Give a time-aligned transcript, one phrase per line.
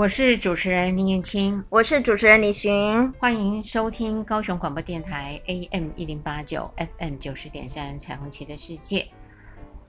[0.00, 9.06] 我是主持人林燕青，我是主持人李寻，欢迎收听高雄广播电台 AM 一零八九 FM 九十点三彩虹旗的世界。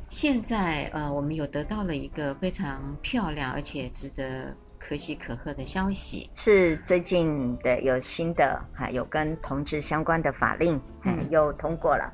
[0.09, 12.13] 现在呃，我们有得到了一个非常漂亮而且值得可喜可贺的消息，是最近的有新的哈有跟同志相关的法令，嗯，又通过了，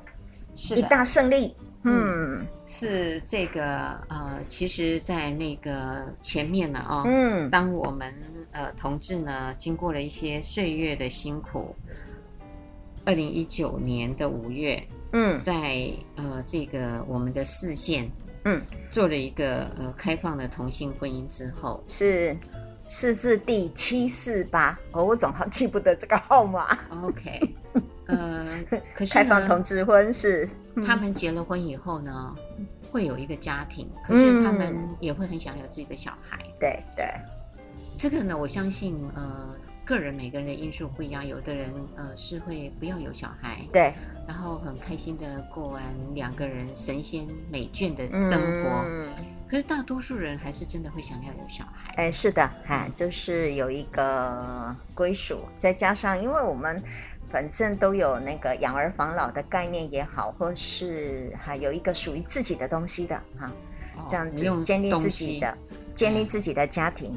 [0.54, 1.52] 是一大胜利。
[1.84, 8.12] 嗯，是这个呃，其实，在那个前面呢，哦，嗯，当我们
[8.50, 11.74] 呃同志呢，经过了一些岁月的辛苦，
[13.04, 18.10] 二零一九年的五月，嗯，在呃这个我们的视线，
[18.44, 18.60] 嗯，
[18.90, 22.36] 做了一个呃开放的同性婚姻之后，是
[22.88, 26.76] 是字第七四八，哦，我总好记不得这个号码。
[27.02, 27.54] OK，
[28.06, 28.58] 呃，
[28.92, 30.50] 可是开放同志婚是。
[30.84, 32.34] 他们结了婚以后呢，
[32.90, 36.38] 会有一个家庭，可是他们也会很想有自己的小孩。
[36.42, 37.06] 嗯、对对，
[37.96, 43.92] 这个呢，我相信呃，个人每个人的因素不一样，有的人呃是会不要有小孩，对，
[44.26, 45.82] 然后很开心的过完
[46.14, 48.84] 两个人神仙美眷的生活。
[48.86, 49.08] 嗯、
[49.48, 51.94] 可是大多数人还是真的会想要有小孩。
[51.96, 56.82] 哎，是的，哈，就是有一个归属，再加上因为我们。
[57.30, 63.50] 反正都有那个养儿防老的概念也好，或是还有一个属于自己的东西的哈，
[63.96, 65.58] 哦、这样子建立自己的
[65.94, 67.16] 建立自己的家庭，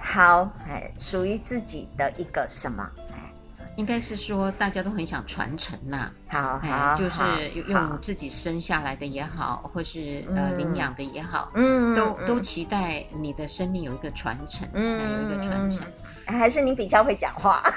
[0.00, 2.90] 好，哎，属于自己的一个什么？
[3.12, 3.32] 哎，
[3.76, 7.22] 应该是说大家都很想传承呐，好哎，就是
[7.68, 15.86] 用自己生下来的也好，好或是呃领养的也好，嗯，都都期待你的生命有一个传承，嗯，有一个传承，
[16.26, 17.62] 还是你比较会讲话。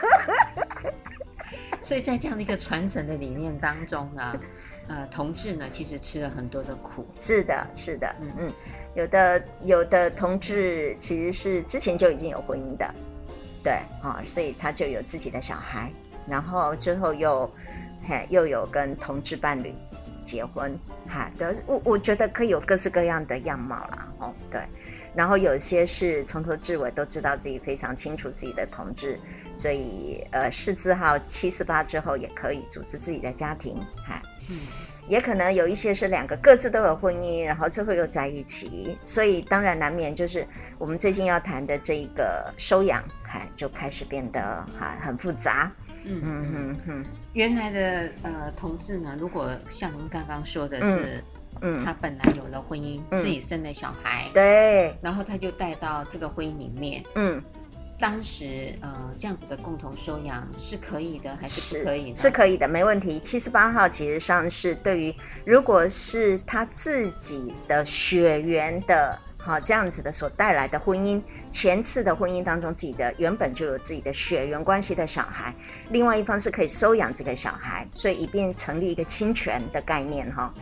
[1.84, 4.40] 所以在这样的一个传承的理念当中呢，
[4.88, 7.06] 呃，同志呢其实吃了很多的苦。
[7.20, 8.54] 是的，是的，嗯嗯，
[8.96, 12.90] 有的有的同志其实是之前就已经有婚姻的，
[13.62, 15.92] 对啊、哦，所以他就有自己的小孩，
[16.26, 17.52] 然后之后又
[18.08, 19.76] 嘿又有跟同志伴侣
[20.24, 20.74] 结婚，
[21.10, 24.62] 哈，对，我我觉得可以有各式各样的样貌啦，哦，对，
[25.14, 29.20] 然后有些是从头至尾都知道自己非常清楚自己的同志。
[29.56, 33.76] 所以，呃，四字号七四八之后也可以组织自己的家庭，
[34.08, 34.58] 哈，嗯，
[35.08, 40.48] 也可能有一些是两个各自都有婚姻，然后最后又在一起，所以当然难免就是
[40.78, 44.42] 我们最近要谈的这个收养，哈，就开始变得
[44.80, 45.72] 哈很复杂，
[46.04, 46.78] 嗯嗯嗯。
[46.88, 51.24] 嗯，原来的呃同志呢，如果像您刚刚说的是，
[51.62, 57.42] 嗯，他本来有了婚姻，嗯，自己生了小孩，对，然后他就带到这个婚姻里面，嗯。
[58.04, 62.16] 当时呃这样子的共同收养是可以的还是不可以呢？
[62.18, 63.18] 是，是可以的，没问题。
[63.22, 65.16] 七十八号其实上是对于
[65.46, 75.56] 如果是他自己的血缘的，好这样子的所带来的婚姻，前次的婚姻当中自己的原本就有自己的血缘关系的小孩，
[75.92, 80.54] 另外一方是可以收养这个小孩，所以以便成立一个侵权的概念哈。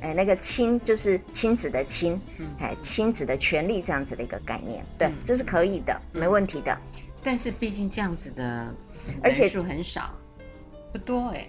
[0.00, 2.20] 哎，那个亲就是亲子的亲，
[2.58, 6.76] 哎，亲子的权利这样子的一个概念，对，嗯、这是可以的，没问题的。
[7.22, 8.74] 但是毕竟这样子的
[9.22, 10.14] 而且数很少，
[10.92, 11.46] 不多哎。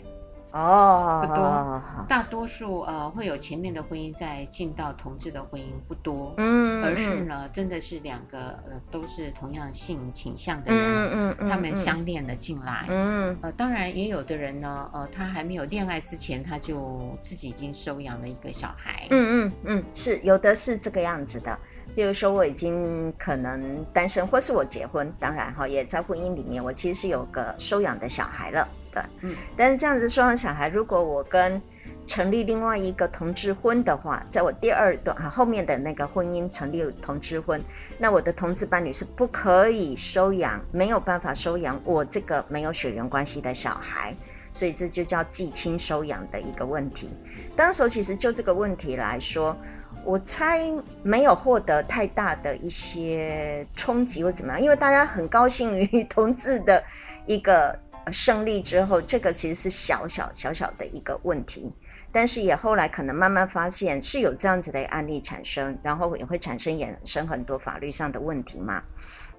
[0.51, 21.57] 哦，不多，大多数呃会有前面的婚姻在进到同志的婚姻不多，嗯，而是呢真的是两个呃都是同样性倾向的人，嗯嗯，他们相恋了进来，嗯，呃当然也有的人呢，呃他还没有恋爱之前他就自己已经收养了一个小孩，嗯嗯嗯，是有的是这个样子的，
[21.95, 28.67] 比如说我已经可能单身，或是我结婚，当然哈也在婚姻里面，我其实是有个收养的小孩了。
[28.91, 31.61] 对，嗯，但是这样子收养小孩，如果我跟
[32.07, 37.61] 成立另外一个同志婚的话，在我第二段哈后面的那个婚姻成立同志婚，
[37.97, 44.13] 那我的同志伴侣是不可以收养，没有办法收养我这个没有血缘关系的小孩，
[44.51, 47.09] 所以这就叫继亲收养的一个问题。
[47.55, 49.55] 当时候其实就这个问题来说，
[50.03, 50.69] 我猜
[51.03, 56.83] 没有获得太大的一些冲击或怎么样，因为大家很高兴于同志的
[57.25, 57.77] 一个。
[58.11, 61.73] 胜利之后，这个其实是小小小小的一个问题，
[62.11, 68.81] 但是也后来可能慢慢发现是有这样子的案例产生，然后也会产生衍生很多法律上的问题嘛。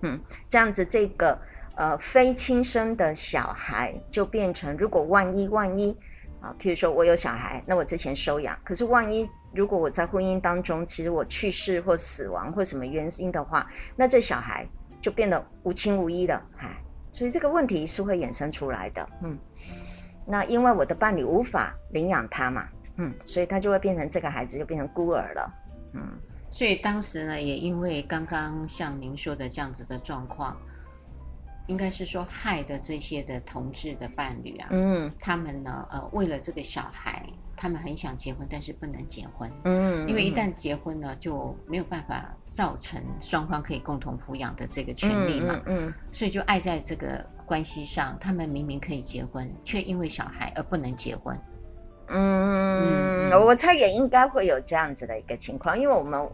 [0.02, 1.38] 嗯，这样子这个
[1.74, 5.96] 呃非亲生的小孩就变成，如果万一万一
[6.40, 14.66] 啊，譬如说我有小孩，那我之前收养，可是万一如果我在婚姻当中，其实我去世或死亡或什么原因的话，那这小孩
[15.00, 16.76] 就变得无亲无依了，哎。
[17.12, 19.38] 所以这个问题是会衍生出来的，嗯，
[20.26, 22.66] 那因为我的伴侣无法领养他嘛，
[22.96, 25.54] 嗯，所以他就会变成这个孩子就变成孤儿了，
[25.92, 26.18] 嗯，
[26.50, 30.56] 所以当时呢，也因为刚刚像您说的这样子的状况，
[31.66, 37.24] 应该是说害的这些的同志的伴侣啊，嗯，他们呢，呃，为了这个小孩，
[37.62, 51.38] 他们很想结婚，但是不能结婚，嗯，因为一旦结婚呢，就没有办法造成双方可以共同抚养的这个权利嘛，嗯，嗯，所以就爱在这个关系上，他们明明可以结婚，却因为小孩而不能结婚。
[52.08, 56.28] 嗯，嗯，我猜也应该会有这样子的一个情况，因为我们，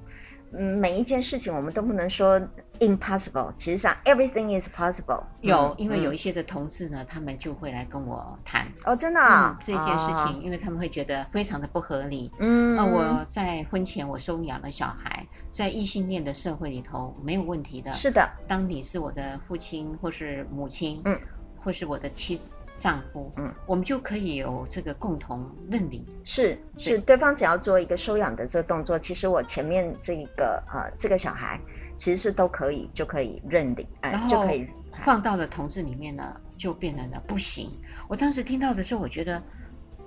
[0.54, 2.40] 嗯，每一件事情我们都不能说
[2.78, 5.22] impossible，其实上 everything is possible。
[5.40, 12.30] 有，嗯、因为有一些的同志呢，他们就会来跟我谈哦，真的、这件事情、哦，因为他们会觉得非常的不合理。
[12.38, 17.92] 嗯，呃，我在婚前我收养了小孩，在异性恋的社会里头没有问题的。
[17.92, 21.20] 是的，当你是我的父亲或是母亲，嗯，
[21.58, 22.50] 或是我的妻子。
[22.80, 26.06] 丈夫，嗯，我们就可以有这个共同认领。
[26.22, 31.60] 是是，对方只要做一个收养的这个动作，其实我前面这个呃这个小孩
[31.98, 34.66] 其实是都可以就可以认领，哎、就可以
[34.96, 37.70] 放到了同志里面呢，就变得呢不行。
[38.08, 39.42] 我当时听到的时候，我觉得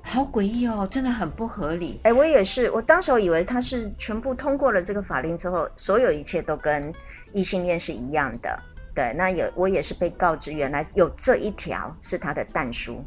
[0.02, 2.00] 好诡异哦，真的很不合理。
[2.04, 6.92] 哎，我也是，我当时我以为他是全部通过了这个法令之后，所有一切都跟
[7.34, 8.60] 异性恋是一样的。
[8.96, 13.04] 对，那有我也是被告知，原来有这一条是他的但书。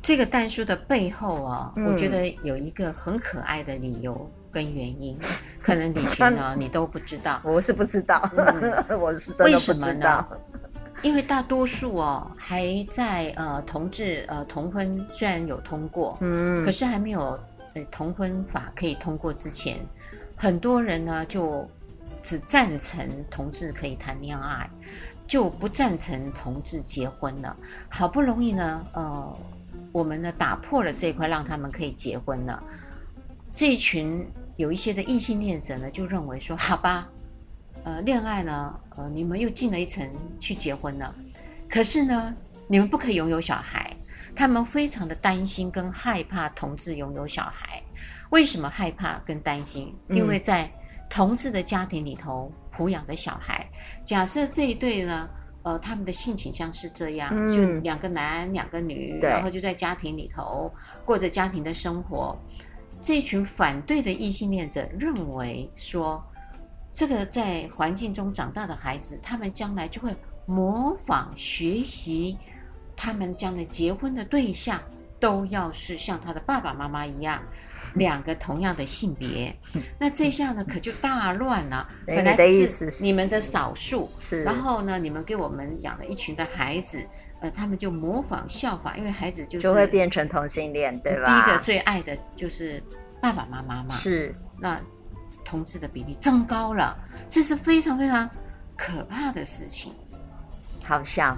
[0.00, 5.18] 这个但书的背后啊、嗯，我觉得有一个很可爱的理由跟原因，
[5.60, 7.42] 可能李群呢你都不知道。
[7.44, 8.18] 我是不知道，
[8.88, 9.76] 嗯、我是真的不知道。
[9.76, 10.26] 为什么呢？
[11.02, 17.38] 因为大多数哦还在呃同志呃同婚虽然有通过，嗯，可是还没有
[17.74, 19.78] 呃同婚法可以通过之前，
[20.36, 21.68] 很多人呢就。
[22.22, 24.68] 只赞成同志可以谈恋爱，
[25.28, 27.56] 就不赞成同志结婚了。
[27.88, 29.38] 好不容易呢，呃，
[29.92, 32.60] 我们呢打破了这一块，让他们可以结婚了。
[33.54, 34.26] 这一群
[34.56, 37.08] 有一些的异性恋者呢，就认为说，好吧，
[37.84, 40.10] 呃，恋爱呢，呃，你们又进了一层
[40.40, 41.14] 去结婚了。
[41.68, 42.34] 可是呢，
[42.66, 43.94] 你们不可以拥有小孩。
[44.34, 47.80] 他们非常的担心跟害怕同志拥有小孩。
[48.30, 49.94] 为什么害怕跟担心？
[50.10, 50.70] 因为在
[51.08, 53.64] 同志的家庭里头抚养的小孩，
[54.04, 55.28] 假设这一对呢，
[55.62, 60.72] 呃，他们的性倾向是这样，嗯、就两个男两个女，然后就在家庭里头
[61.04, 62.36] 过着家庭的生活。
[63.00, 66.24] 这一群反对的异性恋者认为说，
[66.92, 70.16] 这个在环境中长大的孩子，他们将来就会
[70.46, 72.38] 模仿学习，
[72.96, 74.80] 他们将来结婚的对象
[75.20, 77.42] 都要是像他的爸爸妈妈一样。
[77.94, 79.56] 两个同样的性别，
[79.98, 81.88] 那这下呢可就大乱了。
[82.06, 87.02] 本来是你们的少数，是，然后呢，你们给我们养了一群的孩子，
[87.46, 91.24] 呃，他们就模仿效仿，因为孩子就是就会变成同性恋，对吧？
[91.26, 92.82] 第一个最爱的就是
[93.20, 94.34] 爸爸妈妈嘛，是。
[94.58, 94.80] 那
[95.44, 96.96] 同志的比例增高了，
[97.28, 98.28] 这是非常非常
[98.76, 99.94] 可怕的事情。
[100.82, 101.36] 好笑，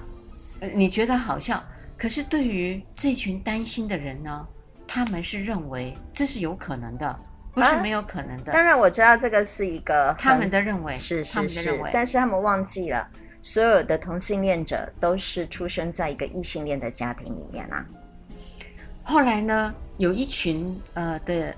[0.61, 1.63] 呃，你觉得好笑？
[1.97, 4.47] 可是对于这群担心的人呢？
[4.87, 7.21] 他们是认为这是有可能的，
[7.53, 8.53] 不是没有可能的。
[8.53, 11.91] 啊、当然我知道这个是一个他们的认为，是，他们的认为。
[11.93, 13.07] 但是他们忘记了，
[13.43, 17.87] 所有的同性恋者都是出生在一个异性恋的家庭里面啊。
[19.03, 21.55] 后来呢，有一群呃的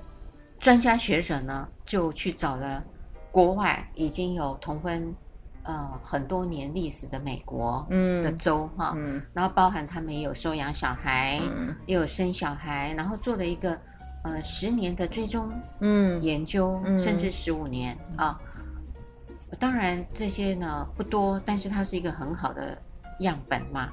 [0.59, 2.85] 专家学者呢，就去找了
[3.31, 5.15] 国外已经有同婚。
[5.63, 13.79] 呃，很多年历史的美国的州哈、嗯嗯，然后包含他们也有收养小孩，嗯、也有生小孩，然后做了一个
[14.25, 18.41] 呃十年的追踪嗯研究，嗯、甚至十五年、嗯、啊。
[19.59, 22.77] 当然这些呢不多，但是它是一个很好的
[23.21, 23.89] 样本嘛。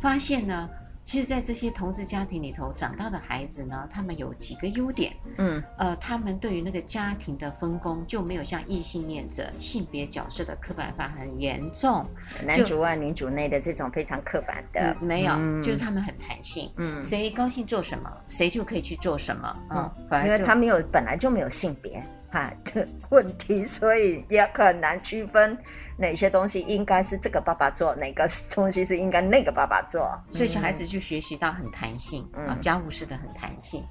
[0.00, 0.68] 发现呢。
[1.04, 5.12] 其实，在这些同志家庭里头长大的孩子呢，他们有几个优点。
[5.36, 12.06] 嗯，呃，他们对于那个家庭的分工就没有像异性恋者性别角色的刻板化很严重，
[12.46, 14.96] 男主外女主内的这种非常刻板的。
[15.00, 16.70] 嗯、没有、嗯，就是他们很弹性。
[16.76, 19.52] 嗯，谁高兴做什么，谁就可以去做什么。
[19.70, 22.00] 嗯，反而因为他没有本来就没有性别
[22.32, 25.56] 哈的问题，所以也很难区分。
[25.98, 30.10] 哪些东西应该是这个爸爸做，哪个东西是应该那个爸爸做？
[30.30, 33.84] 所以小孩子就学习到很弹性啊、家务事的很弹性。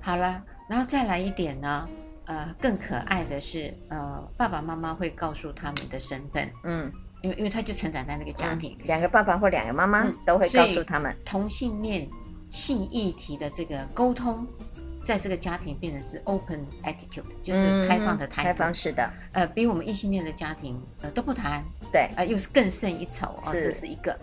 [0.00, 1.88] 好了，然后再来一点呢，
[2.26, 12.06] 呃，更可爱的是，呃，爸爸妈妈会告诉他们的身份，嗯，因为因为他就成长在那个家庭，嗯、两个爸爸或两个妈妈都会告诉他们、嗯、同性恋
[12.50, 14.46] 性议题的这个沟通。
[15.06, 24.18] 在这个家庭变成是 open attitude，就是开放的态度，嗯、开放式的，呃，比我们异性恋的家庭呃都不谈，对，呃，又是更胜一筹啊、哦，这是一个。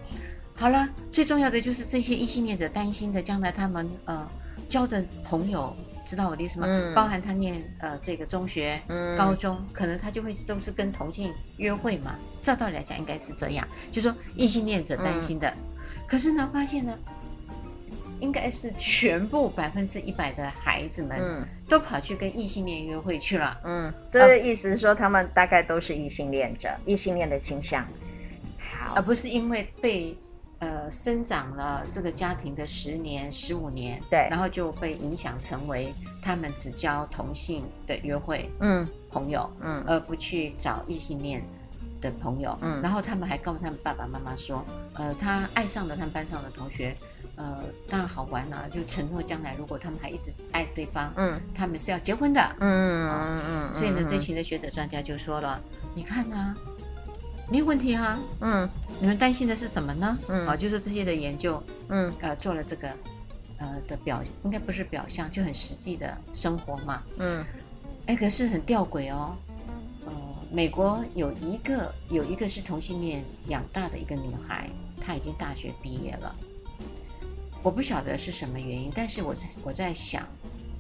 [0.53, 4.29] 好了，最重要的就是这些异性恋者担心的将来他们呃
[4.67, 5.73] 交的朋友
[6.03, 6.67] 知道我的意思吗？
[6.69, 12.17] 嗯、包含他念呃这个中学、嗯、高中，可能他就会都是跟同性约会嘛。
[12.41, 15.47] 照道理来讲，应该是这样，就是说异性恋者担心的。
[15.49, 15.55] 嗯、
[16.05, 16.99] 可是呢，发现呢，
[18.23, 21.47] 应该是全部百分之一百的孩子们嗯。
[21.67, 23.59] 都跑去跟异性恋约会去了。
[23.63, 27.85] 嗯，这个意思是说，他们大概都是异性恋者，异性恋的倾向，
[28.57, 30.17] 好，而不是因为被。
[30.59, 41.43] 呃，生长了这个家庭的十年、十五年，对，然后就被影响成为他们只交同性的约会，嗯，朋友，嗯，而不去找异性恋
[41.99, 44.63] 的朋友，嗯，然后他们还告诉他们爸爸妈妈说，
[44.93, 46.95] 呃，他爱上了他们班上的同学，
[47.35, 55.61] 呃，当然好玩啊，就承诺将来如果他们还一直爱对方，嗯，他们是要结婚的，嗯嗯嗯，所以呢，这群的学者专家就说了，
[55.93, 56.55] 你看啊。
[57.49, 58.69] 没有问题哈、啊，嗯，
[59.01, 60.17] 你们担心的是什么呢？
[60.29, 62.89] 嗯，啊，就是这些的研究，嗯，呃，做了这个，
[63.57, 67.45] 呃的表，应该不是表象，就很实际的生活嘛，嗯，
[68.07, 69.35] 哎，可是很吊诡哦，
[70.05, 70.11] 呃，
[70.51, 76.33] 美国有一个有一个是同性恋养大的一个女孩，她已经大学毕业了，
[77.63, 80.21] 我不晓得是什么原因，但是我在我在想，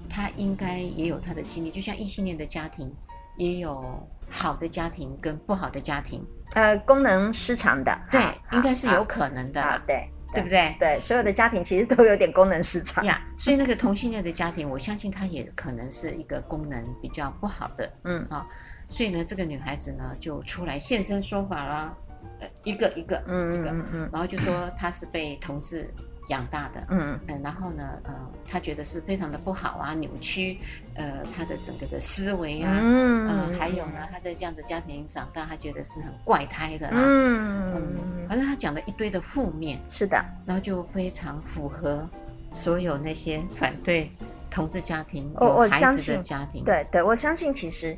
[0.09, 2.93] 他应该也有他的经历，就像异性恋的家庭
[3.37, 6.21] 也有好的家庭跟不好的家庭。
[6.55, 8.21] 呃，功能失常的，对，
[8.51, 10.75] 应该是有可能的，对，对不对？
[10.77, 13.19] 对，所有的家庭其实都有点功能失常呀。
[13.37, 18.45] 所以那个同性恋的家庭，我相信他也可能是一个功能比较不好的，嗯啊。
[18.89, 21.97] 所以呢，这个女孩子呢就出来现身说法啦，
[22.41, 25.89] 呃，一个一个，嗯一个，嗯，然后就说她是被同志。
[26.29, 27.19] 养大的，嗯。
[27.27, 28.13] 嗯，然后呢，呃，
[28.47, 30.59] 他觉得是非常的不好啊，扭曲，
[30.95, 37.73] 呃，他的整个的思维啊，嗯、呃，还有呢，他在这样的家庭长大，他觉得是很怪胎的啦，嗯。
[37.75, 42.07] 嗯，反正他讲了一堆的负面，是的，然后就非常符合
[42.51, 44.11] 所有那些反对
[44.49, 47.97] 同志家庭、哦、有孩子的家庭，对对，我相信其实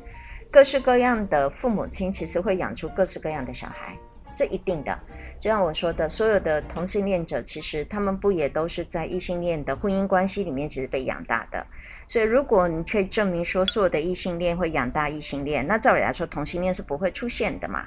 [0.50, 3.96] 各式各样的父母亲其实会养出各式各样的小孩。
[4.38, 4.98] 这一定的，
[5.38, 11.66] 就像我说的，所有的同性恋者，其实他们不也都是在异性恋的婚姻关系里面，其实被养大的。
[12.08, 17.86] 所以，如果你可以证明说，所有的异性恋会养大异性恋，那照理来说，同性恋是不会出现的嘛。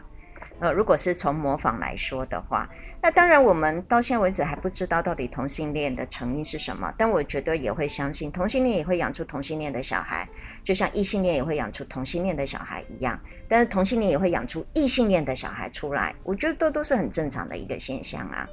[0.59, 2.69] 呃，如果是从模仿来说的话，
[3.01, 10.27] 那当然我们到现在为止还不知道到底同性恋的成因是什么，但我觉得也会相信同性恋也会养出同性恋的小孩，
[10.63, 13.17] 就像异性恋也会养出同性恋的小孩一样。
[13.47, 18.47] 但是同性恋也会养出异性恋的小孩出来，我觉得都都是很正常的一个现象啊。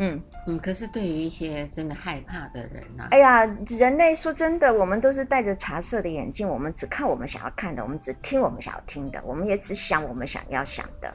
[0.00, 3.08] 嗯嗯，可是对于一些真的害怕的人呢、啊？
[3.10, 11.12] 哎呀，人类说真的，我们都是戴着茶色的眼镜，我们只看我们想要看的，我们只听我们想要听的，我们也只想我们想要想的。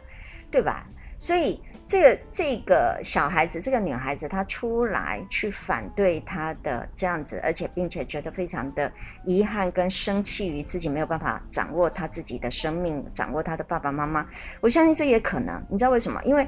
[0.54, 0.86] 对吧？
[1.18, 8.92] 所以这个这个小孩子，这个女孩子，她出来去反对他的这样子，而且并且觉得非常的
[9.26, 14.24] 遗憾跟生气于自己没有办法掌握他自己的生命，掌握他的爸爸妈妈。
[14.62, 16.22] 我相信这也可能，你知道为什么？
[16.24, 16.48] 因为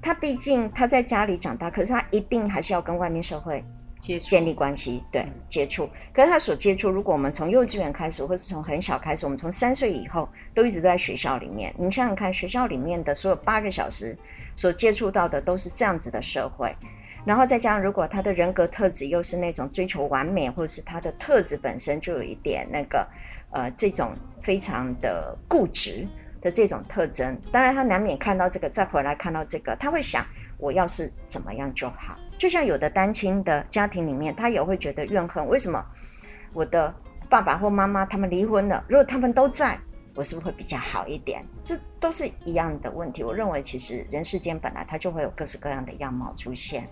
[0.00, 3.64] 他毕竟他在家里长大，可是他一定还是要跟外面社会。
[4.00, 5.88] 建立关系，对，接触。
[6.12, 11.72] 可是他所接触，如果我们从幼稚园开始，或是从很小开始，我们从三岁以后都一直都在学校里面。
[11.78, 14.16] 你想想看，学校里面的所有八个小时
[14.56, 16.74] 所接触到的都是这样子的社会，
[17.26, 23.06] 然后再加上如果他的人格特质又是那种追求完美，或者是他的特质本身就有一点那个
[23.50, 26.08] 呃这种非常的固执
[26.40, 30.24] 的这种特征，当然他难免看到这个，再回来看到这个，他会想，
[30.56, 32.18] 我要是怎么样就好。
[32.40, 35.46] 就像有的单亲的家庭里面，他也会觉得怨恨。
[35.46, 35.84] 为什么
[36.54, 36.92] 我的
[37.28, 38.82] 爸爸或妈妈他们离婚了？
[38.88, 39.78] 如果他们都在，
[40.14, 41.44] 我是不是会比较好一点？
[41.62, 43.22] 这都是一样的问题。
[43.22, 46.88] 我认为，其实人世间本来它就会有各式各样的样貌出现，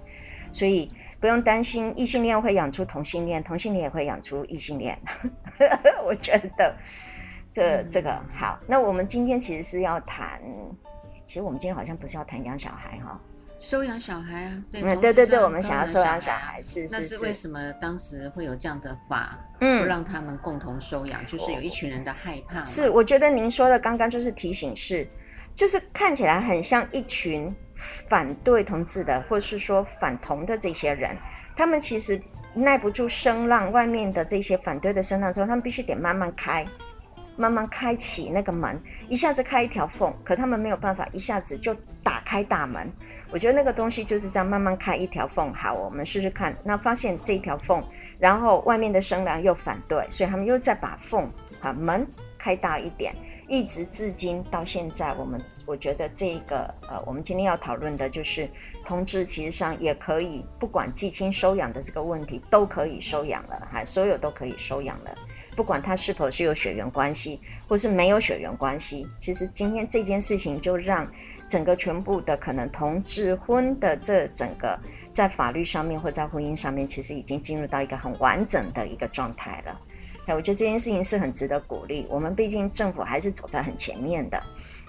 [0.53, 0.87] 所以
[1.19, 4.99] 不用担心异性恋会养出同性恋，同性恋也会养出异性恋。
[6.05, 6.77] 我觉得
[7.51, 8.61] 这这个好。
[8.67, 10.43] 那我们今天其实是要谈，
[11.25, 13.19] 其实我们今天好像不是要谈养小孩哈。
[13.59, 16.89] 收养小孩啊，对，嗯，对对对，我们想要收养小孩，是是是。
[16.93, 22.63] 那是为什么当时会有这样的法，嗯，不让他们共同收养，就是有一群人的害怕。
[22.63, 25.09] 是，我觉得您说的刚刚就是提醒是，
[25.57, 27.53] 就是看起来很像一群
[28.09, 31.17] 反对同志的，或是说反同的这些人，
[31.57, 32.21] 他们其实
[32.55, 36.65] 耐不住声浪，外面的这些反对的声浪之后，他们必须得慢慢开，
[37.37, 41.75] 慢慢开启那个门，一下子开一条缝，可他们没有办法一下子就
[42.05, 42.89] 打开大门。
[43.31, 46.57] 我觉得那个东西就是这样慢慢开一条缝，好，我们试试看。
[46.65, 47.85] 那发现这一条缝，
[48.19, 51.31] 然后外面的声浪又反对，所以他们又再把缝
[51.61, 52.07] 啊门
[52.39, 53.15] 开大一点，
[53.47, 58.49] 一直至今到现在，我们我觉得这个呃，我们今天要讨论的就是
[58.85, 65.15] 同志其实上也可以，不管继亲收养的这个问题，都可以收养了，哈，所有都可以收养了，
[65.55, 69.07] 不管他是否是有血缘关系，或是没有血缘关系。
[69.19, 71.07] 其实今天这件事情就让
[71.49, 74.79] 整个全部的可能同志婚的这整个
[75.11, 79.81] 在法律上面或在婚姻上面，其实已经进入到一个很完整的一个状态了。
[80.27, 82.07] 哎，我觉得这件事情是很值得鼓励。
[82.11, 84.39] 我们毕竟政府还是走在很前面的。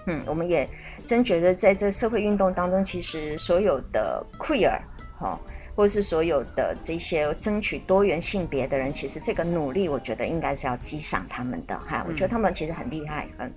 [0.06, 0.68] 嗯，我们也
[1.04, 4.78] 真觉得，在这社会运动当中，其实所有的 queer
[5.18, 5.38] 哈，
[5.74, 12.04] 或者是所有的这些争取多元性别的人，其实这个努力，我觉得应该是要激赏他们的哈。
[12.06, 13.52] 我觉得他们其实很厉害，很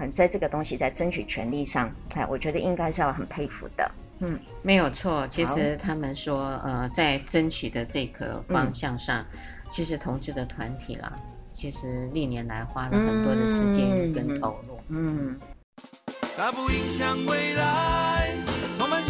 [0.00, 3.90] 很在这个东西在争取权利上，哎，我觉得应该是要很佩服的。
[4.20, 5.28] 嗯，没有错。
[5.28, 9.38] 其实他们说，呃，在争取的这个方向上，嗯、
[9.70, 11.12] 其实同志的团体啦，
[11.52, 14.80] 其实历年来花了很多的时间跟投入。
[14.88, 15.26] 嗯。
[15.28, 15.40] 嗯
[16.36, 18.34] 它不影响未来，
[18.78, 19.02] 充满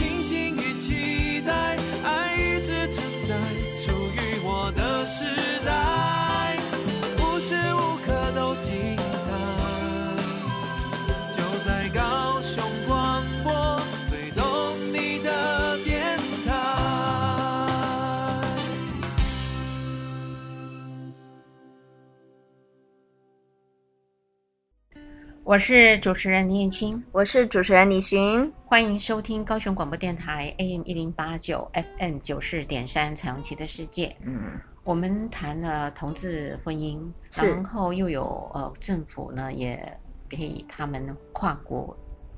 [25.50, 34.16] 我是主持人林燕青，我是主持人李寻，欢迎收听高雄广播电台 AM 一零八九 FM 九四点三彩虹旗的世界。
[34.24, 34.52] 嗯，
[34.84, 37.00] 我们谈了同志婚姻，
[37.42, 41.96] 然后又有呃政府呢也给他们跨国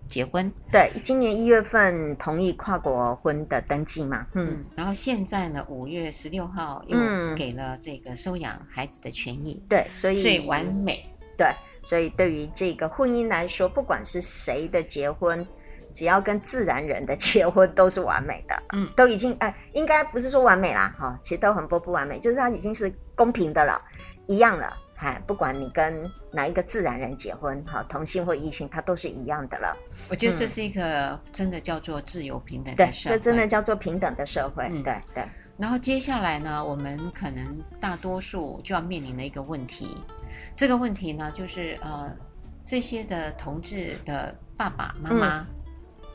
[0.09, 0.51] 结婚。
[0.71, 4.27] 对，今年一月份同意跨国婚的登记嘛。
[4.33, 6.97] 嗯，嗯然后现在呢五月十六号又
[7.37, 9.63] 给了这个收养孩子的权益。
[9.69, 11.05] 对，所以最完美。
[11.37, 11.55] 对。
[11.85, 15.47] 所以，对于这个婚姻来说，不管是谁的结婚，
[15.93, 23.81] 只要跟自然人的 结婚都是完美的，嗯，都已经哎，应该不是说完美啦，哈，其实都很多不完美，就是它已经是公平的了，
[24.27, 29.77] 一样了，哎，不管你跟哪一个自然人结婚，哈，同性或异性，它都是一样的了。
[30.09, 35.25] 我觉得这是一个真的叫做自由平等的社会，对，这真的叫做平等的社会，嗯、对对。
[35.59, 39.97] 然后接下来呢，我们可能大多数就要面临的一个问题。
[40.55, 42.11] 这个问题呢，就是呃，
[42.65, 45.47] 这些的同志的爸爸妈妈，嗯、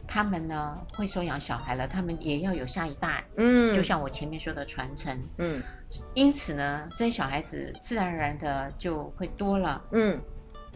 [0.07, 5.61] 他们呢会收养小孩了，他们也要有下一代，嗯，就像我前面说的传承，嗯，
[6.13, 10.19] 因此呢，这些小孩子自然而然的就会多了，嗯，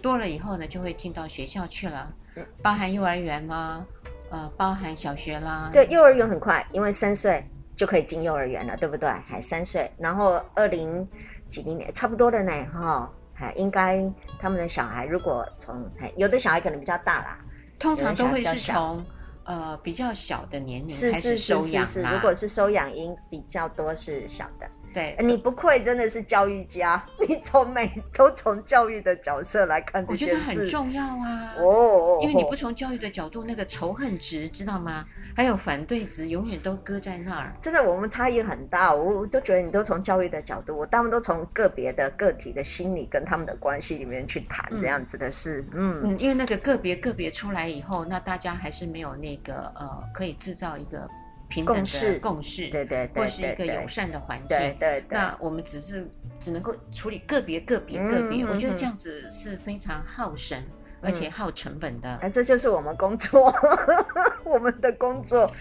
[0.01, 3.85] 多了以后呢，就会进到学校去了，嗯、包含幼儿园啦，
[4.31, 9.09] 呃，包含小学啦，对，幼儿园很快，因为三岁就可以进幼儿园了，对不对？
[9.25, 11.07] 还三岁，然后二零
[11.47, 13.09] 几零年差不多的呢，哈、哦。
[13.53, 14.03] 应该
[14.39, 17.37] 他们的小孩如果从有的小孩可能比较大啦，
[17.79, 19.03] 通常都会是从
[19.45, 21.85] 呃比较小的年龄开始收养。
[21.85, 24.69] 是是是是是，如果是收养婴比较多是小的。
[24.93, 31.53] 对，你不愧真的是教育家，你从每都从教育的角色来看这件事，我觉得很重要啊。
[31.57, 35.05] 哦，因为你不从教育的角度，那个仇恨值知道吗？
[35.35, 37.55] 还有反对值永远都搁在那儿。
[37.59, 38.93] 真的，我们差异很大。
[38.93, 45.65] 我我都觉得你都从教育的角度，我大部分都从个别的个体的心理跟他们的关系里面去谈这样子的事。
[45.73, 51.09] 嗯嗯，因为那个个别个别出来以后，那大家还是没有那个呃，可以制造一个。
[51.51, 56.09] 平等的共识，对对对，或是一个友善的环境，对对，那我们只是
[56.39, 60.65] 只能够处理个别个别个别，我觉得这样子是非常耗神，
[61.01, 62.15] 而且耗成本的。
[62.21, 63.53] 哎，这就是我们工作，
[64.45, 65.51] 我们的工作。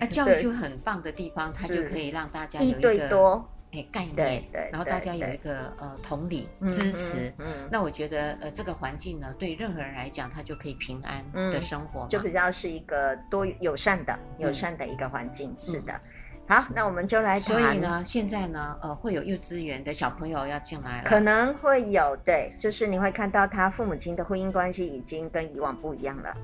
[0.00, 3.44] 哎，教育就很棒的地方，它就可以让大家有一个。
[3.72, 15.54] 哎，概念，对对，然后大家有一个呃同理支持，嗯，那我觉得呃这个环境呢，对任何人来讲，他就可以平安的生活，就比较是一个多友善的友善的一个环境。
[15.60, 16.00] 是的，
[16.48, 17.40] 好，那我们就来谈。
[17.40, 26.34] 所以呢，现在呢，呃，会有幼稚园的小朋友要进来了，可能会有，对，就是你会看到他父母亲的婚姻关系已经跟以往不一样了。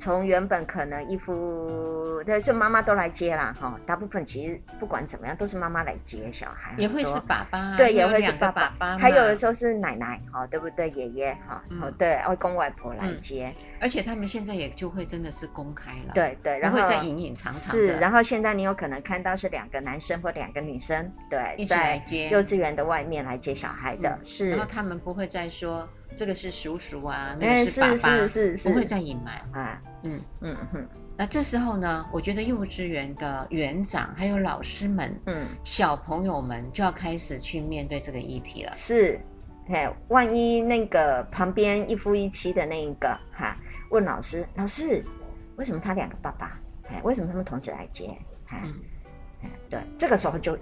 [0.00, 10.88] 从原本可能一夫，但，是妈妈都来接啦，哈，大部分其实不管怎么样都是妈妈来接小孩，也会是爸爸，对，也会是爸爸，还有的时候是奶奶，哈，对不对？
[10.92, 22.30] 爷爷，哈，哦，对，外公外婆来接，而且他们现在也就会真的是公开了，对对，然后会在隐隐藏藏是，然后现在你有可能看到是两个男生或两个女生，对，一起来接。
[22.30, 25.86] 幼稚园的外面来接小孩的，是，然后他们不会再说。
[26.16, 29.82] 这个是叔叔啊，那个是爸爸，是是是，不会再隐瞒啊。
[30.02, 30.88] 嗯嗯哼。
[31.16, 38.72] 那这时候呢，我觉得幼稚园的园长还有老师们，嗯，小朋友们就要开始去面对这个议题了。
[38.74, 39.20] 是，
[39.68, 43.54] 嘿，万一那个旁边一夫一妻的那一个哈，
[43.90, 45.04] 问老师，老师
[45.56, 46.58] 为什么他两个爸爸？
[46.88, 48.16] 哎，为什么他们同时来接？
[48.46, 48.74] 哎，嗯，
[49.42, 50.56] 哎，对，这个时候就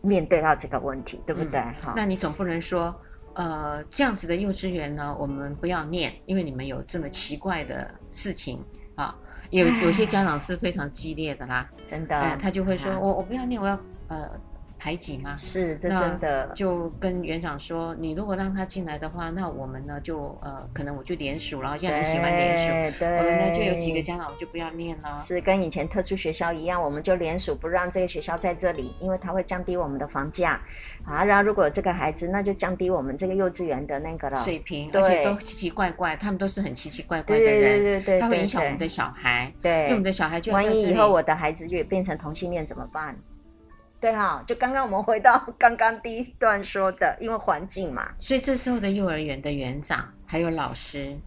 [0.00, 1.60] 面对到这个问题，对不对？
[1.60, 2.92] 哈、嗯，那你总不能说，
[3.40, 8.62] 呃，这样子的幼稚园呢，我们不要念，因为你们有这么奇怪的事情
[8.96, 9.16] 啊。
[9.48, 14.30] 有有些家长是非常激烈的啦，真的，呃、他就会说，我我不要念，我要呃。
[14.80, 15.36] 排挤吗？
[15.36, 16.50] 是，这真的。
[16.54, 25.18] 就跟园长说，你如果让他进来的话，那我们呢就呃，可能我就连署，然后现在很喜欢连署，对，我们呢就有几个家长，我就不要念了。
[25.18, 30.58] 是跟以前特殊学校一样，我们就连署不让这个学校在这里，因为它会降低我们的房价
[31.04, 31.22] 啊。
[31.22, 43.14] 然后如果这个孩子，那就降低我们这个幼稚园的那个了水平，而且都奇奇怪怪，他们都是很奇奇怪怪的人，对对对对，他会影响我们的小孩，对，因为我们的小孩就万一以后我的孩子就变成同性恋怎么办？
[44.00, 51.18] 对哈，就刚刚我们回到刚刚第一段说的，因为环境嘛，所以这时候的幼儿园的园长还有老师，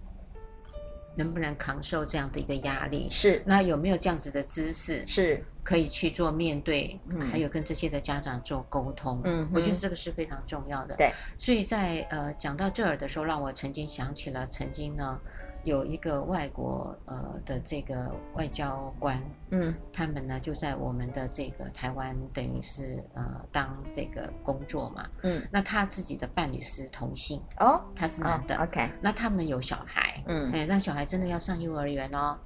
[1.15, 3.07] 能不能扛受这样的一个压力？
[3.11, 5.05] 是，那有没有这样子的知识？
[5.05, 9.21] 是，可以去做面对，嗯、还有跟这些的家长做沟通。
[9.23, 10.95] 嗯，我觉得这个是非常重要的。
[10.95, 15.19] 对，所以在呃讲到这儿的时候，让我曾经想起了曾经呢。
[15.63, 19.21] 有一个外国呃的这个外交官，
[19.51, 27.41] 嗯，他们呢就在我们的这个台湾，等于是呃当这个工作嘛，嗯，那他自己的伴侣是同性。
[27.59, 32.37] 哦，他是男的，哦，OK，那他们有小孩，嗯，哎，那小孩真的要上幼儿园哦。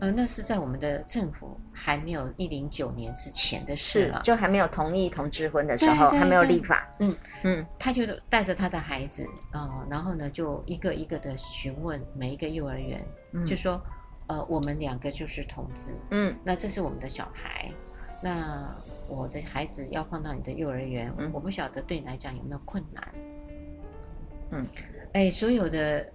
[0.00, 6.90] 呃，那是在我们的政府还没有一零九年之前的事了，就还没有同意同志婚的时候，还没有立法。
[7.00, 13.78] 嗯嗯，他就带着他的孩子，呃，然后呢，就一个一个的询问每一个幼儿园，嗯、就说，
[14.28, 17.70] 呃，我们两个就是同志，嗯，那这是我们的小孩，
[18.22, 18.74] 那
[19.06, 23.08] 我的孩子要放到你的幼儿园，嗯、我不晓得对你来讲有没有困难。
[24.52, 24.66] 嗯，
[25.12, 26.10] 哎，所有的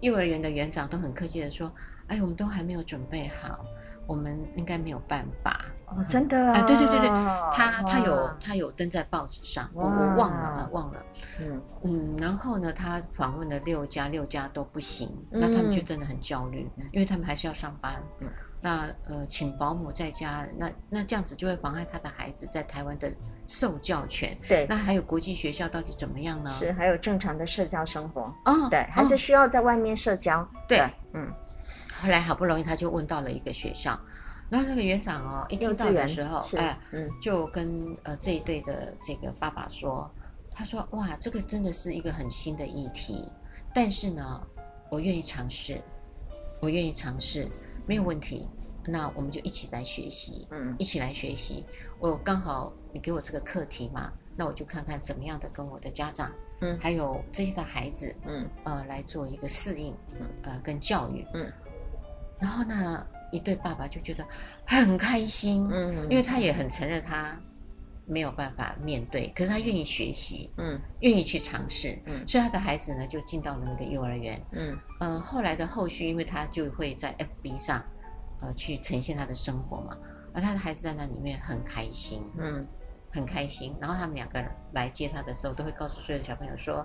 [0.00, 1.70] 幼儿园的园长都很客气的说。
[2.10, 3.64] 哎，我们都还没有准备好，
[4.06, 5.64] 我们应该没有办法。
[5.86, 6.52] 哦，真的啊？
[6.54, 11.02] 哎，对对对对，他他有他有登在报纸上，我我忘了忘了。
[11.40, 18.00] 嗯嗯，然后呢，他访问了六家，六家都不行，那他们就真的很焦虑，因为他们还是要上班。
[18.20, 18.28] 嗯，
[18.60, 23.12] 那呃，请保姆在家，那那这样子就会妨碍他的孩子在台湾的
[23.48, 24.36] 受教权。
[24.48, 26.50] 对，那还有国际学校到底怎么样呢？
[26.50, 28.22] 是，还有正常的社交生活。
[28.44, 30.48] 哦，对，还是需要在外面社交。
[30.68, 30.80] 对，
[31.14, 31.28] 嗯。
[32.00, 33.98] 后来好不容易他就问到了一个学校，
[34.48, 40.10] 然后那个园长哦，一听到的时候，哎，嗯，就跟呃这一对的这个爸爸说，
[40.50, 43.30] 他说哇，这个真的是一个很新的议题，
[43.74, 44.40] 但是呢，
[44.90, 45.80] 我愿意尝试，
[46.60, 47.48] 我愿意尝试，
[47.86, 48.48] 没有问题，
[48.86, 51.64] 那我们就一起来学习，嗯，一起来学习。
[51.98, 61.52] 我刚好你给我这个课题嘛，那我就看看怎么样的跟我的家长，嗯，还有这些的孩子，嗯，呃，来做一个适应，嗯，呃，跟教育，嗯。
[62.40, 64.26] 然后呢，一对爸爸就觉得
[64.66, 67.38] 很开心，嗯，因为他也很承认他
[68.06, 77.84] 没有办法面对，可是他愿意学习，嗯，愿意去尝试，嗯，所以他的孩子呢就进到了那个幼儿园，嗯，呃，后来的后续，因为他就会在 FB 上，
[78.40, 79.96] 呃，去呈现他的生活嘛，
[80.34, 82.66] 而他的孩子在那里面很开心，嗯，
[83.12, 83.76] 很开心。
[83.80, 86.84] 然后他们两个人来接他的时候，都会告诉所有的小朋友说：“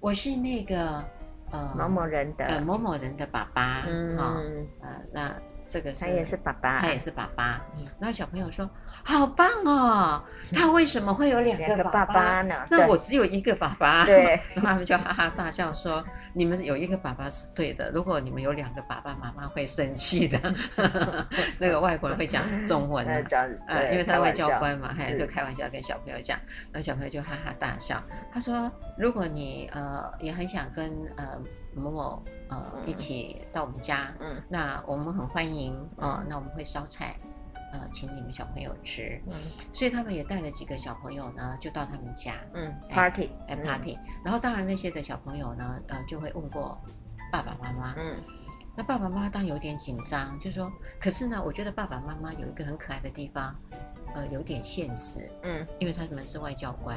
[0.00, 1.06] 我是那个。”
[1.50, 2.44] 呃，某某人的。
[2.44, 5.34] 呃，某某人的爸爸，嗯，呃，那
[5.68, 7.60] 这个是他也是爸爸，他也是爸爸。
[8.00, 8.68] 然后小朋友说
[9.04, 12.54] ：“好棒哦，他为什么会有两个爸爸呢？
[12.70, 16.02] 那我只有一个爸爸。”对，然后他们就哈哈大笑说
[16.32, 20.38] ：“你们有一个爸爸是对的，如果你们有两个爸爸妈妈会生气的。
[21.60, 23.22] ”那个外国人会讲中文的，
[23.68, 26.38] 呃，因为他是外交官嘛，还就开玩笑跟小朋友讲，
[26.72, 28.02] 然后小朋友就哈哈大笑。
[28.32, 31.38] 他说：“如果你呃也很想跟呃。”
[31.78, 37.14] 某某呃，一起到我们家，嗯，那我们很欢迎啊，那我们会烧菜，
[37.72, 39.34] 呃，请你们小朋友吃，嗯，
[39.72, 46.78] 所以他们也带了几个小朋友呢，就到他们家，嗯，party，哎，party，然后当然那些的小朋友呢，呃，就会问过
[47.30, 48.16] 爸爸妈妈，嗯，
[48.78, 53.52] 那爸爸妈妈当然有点紧张，就说，可是呢，我觉得爸爸妈妈有一个很可爱的地方。
[54.14, 56.96] 呃，有点现实，嗯，因为他们是外交官，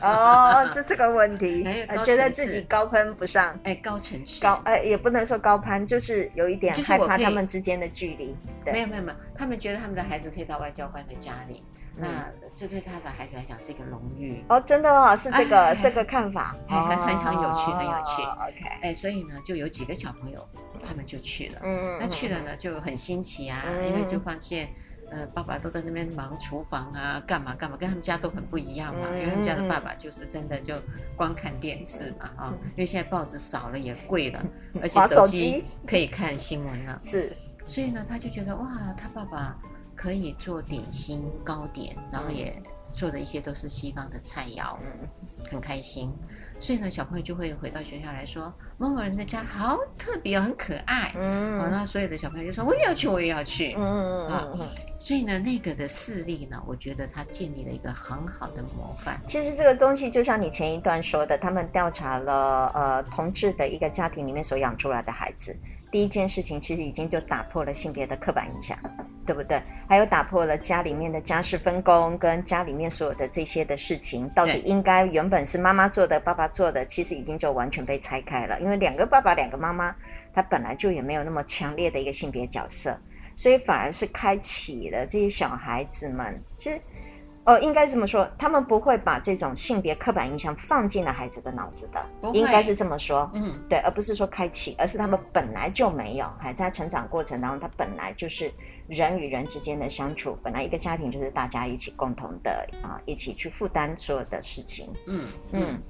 [0.00, 1.62] 哦，是这个问题，
[2.06, 8.34] 觉得自己高攀不上，哎，高层次，高，哎，也不能说高攀，就是有一点害怕他们之间的距离。
[8.64, 11.62] 没有没有没有，他们觉得他们的孩子可以到外交官的家里，
[12.00, 14.44] 那这对他的孩子来讲是一个荣誉。
[14.48, 18.22] 哦，真的哦，是这个这个看法，很 很很有趣，很有趣。
[18.22, 20.46] OK，哎，所以呢，就有几个小朋友，
[20.86, 24.70] 他们就去了，嗯，那去了呢就很新奇啊，因为就发现。
[25.10, 29.08] 呃，爸爸都在那边忙厨房啊，干嘛干嘛，跟他们家都很不一样嘛。
[29.08, 30.74] 因为他们家的爸爸就是真的就
[31.16, 34.44] 光看电视嘛，啊因为现在报纸少了也贵了，
[34.82, 37.00] 而且手机可以看新闻了。
[37.02, 37.32] 是，
[37.66, 39.56] 所以呢，他就觉得哇，他爸爸
[39.98, 45.08] 可以做点心糕点，然后也做的一些都是西方的菜肴，嗯，
[45.50, 46.14] 很开心。
[46.60, 51.12] 所以呢，小朋友就会回到学校来说，某某人的家好特别哦，很可爱。
[51.16, 53.74] 嗯，好，那所有的小朋友就说我也要去，我也要去。
[53.74, 54.68] 嗯嗯嗯嗯。
[54.96, 59.20] 所以呢，那个的事例呢，我觉得他建立了一个很好的模范。
[59.26, 65.56] 其实这个东西就像你前一段说的，他们调查了呃同志的一个家庭里面所养出来的孩子。
[65.90, 68.78] 第一件事情其实已经就打破了性别的刻板印象，
[69.26, 69.62] 对不对？
[69.88, 78.60] 还有打破了家里面的家事分工跟家里面所有的这些的事情，到底应该原本是妈妈做的，爸爸做的，其实已经就完全被拆开了。
[78.60, 79.94] 因为两个爸爸，两个妈妈，
[80.32, 82.98] 他本来就也没有那么强烈的一个性别角色，
[83.34, 86.80] 所以反而是开启了这些小孩子们，其实。
[87.48, 98.52] 哦，应该这么说，他们不会把这种性别刻板印象放进了孩子的脑子的，应该是这么说，嗯，对，而不是说开启，而是他们本来就没有，还在成长过程当中，他本来就是
[98.86, 105.82] 人与人之间的相处，本来一个家庭就是大家一起共同的啊，一起去负担所有的事情，嗯嗯，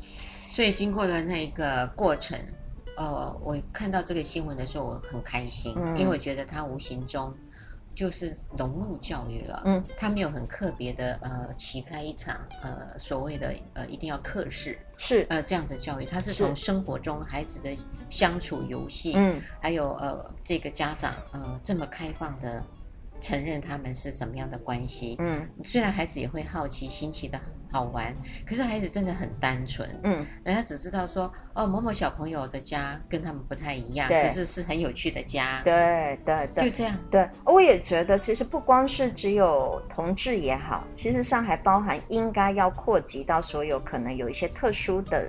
[0.49, 2.39] 所以经过了那个过程，
[2.97, 7.35] 呃，我看到这个新闻的时候，我很开心，嗯，因为我觉得他无形中。
[7.99, 15.27] 就是融入教育了，嗯，他没有很特别的呃，启开一场呃所谓的呃一定要课室是。
[15.29, 16.33] 呃这样的教育，他是。
[16.33, 17.77] 从生活中孩子的
[18.09, 22.63] 相处游戏，嗯，还有呃这个家长呃这么开放的
[23.19, 27.41] 承认他们是什么样的关系，嗯，虽然孩子也会好奇新奇的。
[27.71, 36.97] 好玩，可是孩子真的很单纯，嗯，人家只知道说，哦，某某小朋友的家跟他们不太一样，可是是很有趣的家，对对对，就这样。
[37.11, 45.29] 对，我也觉得，其实不光是只有同志也好，其实上还包含应该要扩及到所有可能有一些特殊的、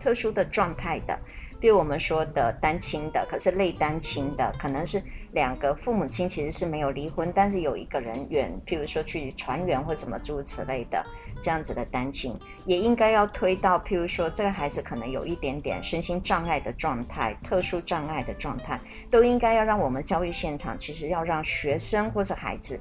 [0.00, 1.16] 特殊的状态的，
[1.60, 5.00] 比如我们说的单亲的，可是类单亲的，可能是。
[5.32, 11.04] 两个父母亲其实是没有离婚，但是有一个人远，譬如说去船员或什么诸如此类的
[11.40, 22.80] 这样子的单亲，也应该要推到譬如说这个孩子可能有一点点身心障碍的状态、特殊障碍的状态，都应该要让我们教育现场其实要让学生或是孩子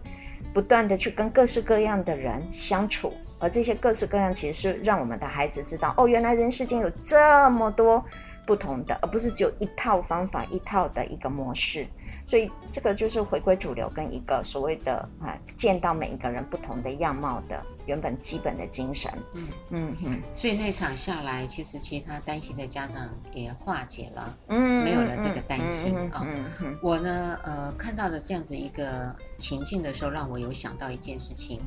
[0.54, 8.04] 不断的去跟各式各样的人相处，而这些各式各样其实是让我们的孩子知道，哦，原来人世间有这么多
[8.46, 11.86] 不同的，而不是只有一套方法、一套的一个模式。
[12.28, 19.10] 所以这个就是回归主流，跟一个所谓的啊，见到每一个人不同的样貌的原本基本的精神。
[19.34, 20.22] 嗯嗯嗯。
[20.36, 26.28] 所以那场下来，其实其他担心的家长也化解了，嗯，没有了这个担心啊。
[26.28, 26.78] 嗯嗯。
[26.84, 31.62] 我呢，呃，看到的这样的一个情境的时候，让我有想到一件事情。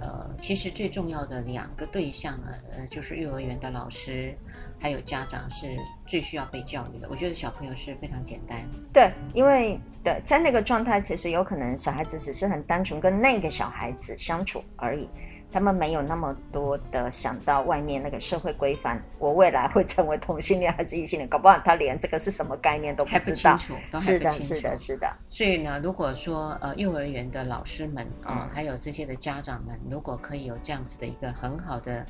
[0.00, 4.36] 呃，其实最重要的两个对象呢，呃，就是幼儿园的老师，
[4.80, 7.06] 还有家长是最需要被教育的。
[7.10, 15.08] 我觉得小朋友是非常简单，对，因为对，在那个状态，其实有可能小孩子只是很单纯跟那个小孩子相处而已。
[15.52, 21.28] 他们没有那么多的想到外面那个社会规范，我未来会成为同性恋还是异性恋？
[21.28, 23.56] 搞不好他连这个是什么概念都不知道。
[24.00, 25.14] 是的，是的，是的。
[25.28, 32.04] 所以呢，如果说呃，幼儿园的老师们啊、呃，还有这些的家长们，如果可以有这样子的一个很好的。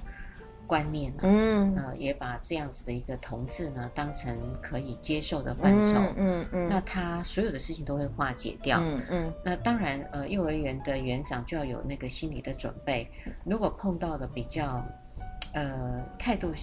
[0.72, 13.06] 观念呢、啊，嗯，呃，也把这样子的一个同志呢当成可以接受的范畴，嗯嗯，嗯，那他所有的事情都会化解掉，嗯嗯，那当然，呃，幼儿园的园长就要有那个心理的准备，
[13.44, 14.82] 如果碰到了比较，
[15.52, 16.54] 呃，态度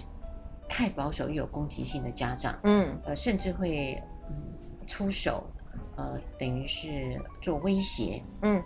[0.68, 3.94] 太保守又有攻击性的家长，嗯，呃，甚至会
[4.28, 4.34] 嗯
[4.88, 5.48] 出手，
[5.96, 8.60] 呃，等于是做威胁，嗯，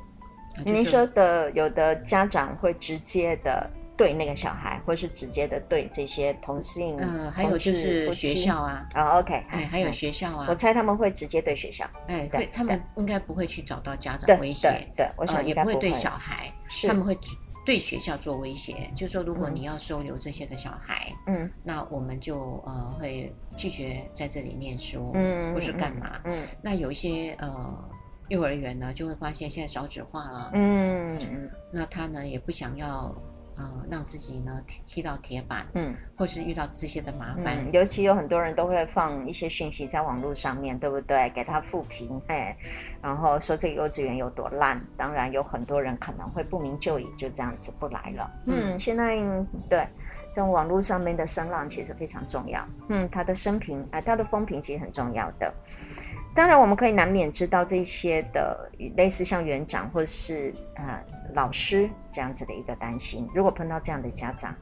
[0.65, 3.71] 您说的有的家长会直接的。
[3.97, 16.53] 对那个小孩，或是直接的对这些同性，嗯、呃，还有就是学校啊，啊、哦、，OK，哎，还有学校啊，我猜他们会直接对学校，哎，对，他们应该不会去找到家长威胁，对，对，我想、呃、也不会对小孩，
[16.89, 17.17] 他们会
[17.65, 27.91] 对学校做威胁，就是说如果你要收留这些的小孩，嗯，那我们就呃会拒绝在这里念书，嗯，或是干嘛，嗯，嗯，那有一些呃
[28.29, 31.17] 幼儿园呢就会发现现在少子化了，嗯。
[31.31, 33.15] 嗯，那他呢也不想要。
[33.57, 41.31] 呃，让自己呢踢到铁板，嗯，或是遇到这些的麻烦，嗯，尤其有很多人都会放一些讯息在网络上面，对不对？
[41.31, 42.57] 给他负评，哎，
[43.01, 44.81] 然后说这个幼稚园有多烂。
[44.97, 48.31] 当然，有很多人可能会不明就里，就这样子不来了。
[48.47, 49.17] 嗯，现在
[49.71, 49.87] 对
[50.33, 52.67] 这种网络上面的声浪其实非常重要。
[52.89, 55.53] 嗯，他的声评啊，他的风评其实很重要的。
[56.35, 61.01] 当然，我们可以难免知道这些的类似像园长或是呃
[61.33, 63.29] 老师这样子的一个担心。
[63.35, 64.55] 如果碰到这样的家长，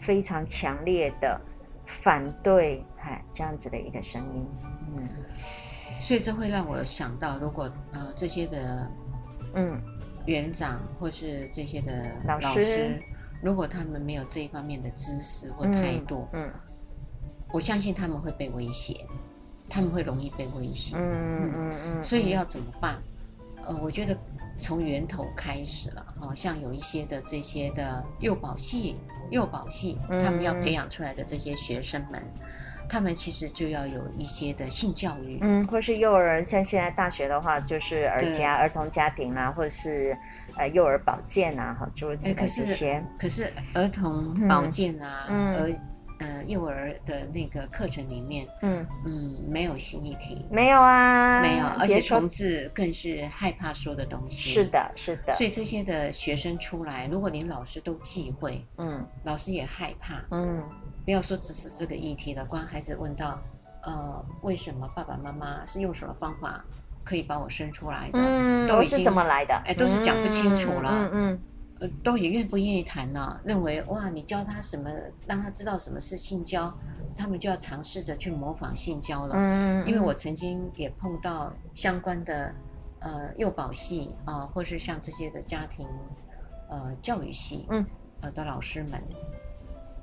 [0.00, 1.40] 非常强烈的
[1.84, 4.46] 反对，哎，这样子的一个声音，
[4.96, 5.08] 嗯，
[6.00, 8.90] 所以这会让我想到，如果呃这些的
[9.54, 9.80] 嗯
[10.26, 13.02] 园长或是这些的老师，
[13.40, 16.52] 如果他们没有这一方面的知识或态度，嗯，嗯
[17.50, 19.06] 我相信他们会被威胁，
[19.68, 20.96] 他们会容易被威胁。
[20.98, 22.02] 嗯嗯嗯，嗯。
[22.02, 23.02] 所以要怎么办？
[23.62, 24.16] 呃，我觉得
[24.58, 32.22] 从源头开始了，好像有一些的这些的幼保系、幼保系，他们要培养出来的这些学生们。
[32.90, 40.16] 他们其实就要有一些的性教育，嗯，或是幼儿，像现在大学的话，就是儿家、儿童家庭啊，或者是
[40.56, 43.04] 呃幼儿保健啊，哈，诸如此类这些。
[43.18, 45.80] 可是儿童保健啊，嗯、儿
[46.18, 54.50] 呃幼儿的那个课程里面，嗯嗯，没有新议题，没有啊，没有，而且同志更是害怕说的东西。
[54.54, 55.32] 是的，是的。
[55.32, 60.62] 所以这些的学生出来，如果连老师都忌讳，嗯，老师也害怕，嗯。
[61.04, 63.40] 不要说只是这个议题了，光孩子问到，
[63.82, 66.62] 呃，为什么爸爸妈妈是用什么方法
[67.02, 68.18] 可以把我生出来的？
[68.20, 69.54] 嗯，都是怎么来的？
[69.64, 71.08] 哎，都是讲不清楚了。
[71.10, 71.40] 嗯嗯，
[71.80, 73.40] 呃，都也愿不愿意谈呢？
[73.44, 74.90] 认为哇，你教他什么，
[75.26, 76.72] 让他知道什么是性交，
[77.16, 79.34] 他们就要尝试着去模仿性交了。
[79.36, 82.52] 嗯，因为我曾经也碰到相关的
[83.00, 85.86] 呃幼保系啊、呃，或是像这些的家庭
[86.68, 87.86] 呃教育系，嗯，
[88.22, 89.02] 呃的老师们。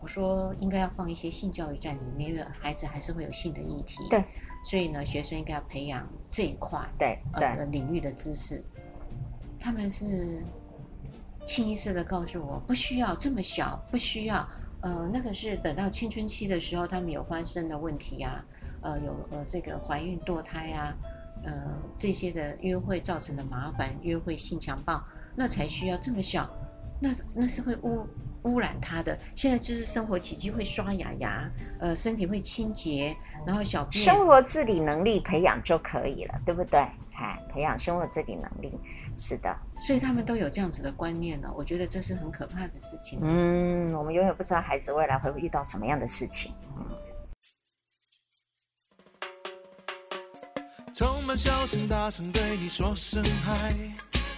[0.01, 4.07] 我说应该要放一些性教育在里面，因为孩子还是会有性的议题。
[4.07, 4.23] 对，
[4.63, 8.63] 所以呢，学生应该要培养这一块对呃的领域的知识。
[9.59, 10.43] 他们是
[11.45, 14.47] 清一色的告诉我，不需要这么小，不需要。
[14.81, 18.43] 呃，那个是等到青春期的时候，他们有发生的问题啊，
[18.81, 20.93] 呃，有呃这个怀孕堕胎啊，
[21.43, 21.53] 呃
[21.97, 25.03] 这些的约会造成的麻烦，约会性强暴，
[25.35, 26.49] 那才需要这么小。
[26.99, 28.05] 那那是会污。
[28.45, 34.05] 污染他的，现在就是生活起居会刷牙牙，呃，身体会清洁，然后小便。
[34.05, 36.79] 生活自理能力培养就可以了，对不对？
[37.15, 38.71] 哎，培养生活自理能力，
[39.17, 39.55] 是的。
[39.77, 43.19] 所以他们都有这样子的观念呢，我觉得这是很可怕的事情。
[43.21, 46.53] 嗯，我们永远不知道孩子未来会遇到什么样的事情。
[46.77, 46.85] 嗯。
[50.93, 53.73] 充满笑声，大声对你说声嗨。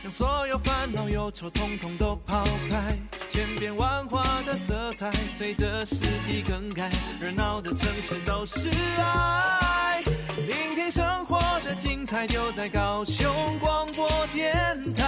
[0.03, 10.03] 将所有烦恼忧愁统统都抛开，千变万化的色彩随着四季更改，热闹的城市都是爱。
[10.47, 15.03] 聆听生活的精彩，就在高雄广播电台。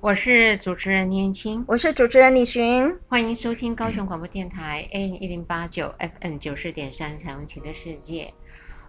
[0.00, 8.34] 我是主持人年轻，我是主持人李寻，欢迎收听高雄广播电台 AM 一零八九 FM 九四点三彩虹旗的世界。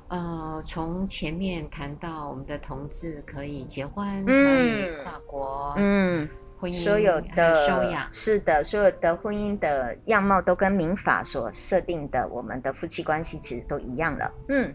[0.08, 6.28] 呃，从前面谈到我们的同志可以结婚，嗯、可以跨国，嗯，
[6.60, 14.74] 婚姻所有的修养，是的，所有的婚姻的样貌都跟民法所设定的我们的夫妻关系其实都一样了，嗯。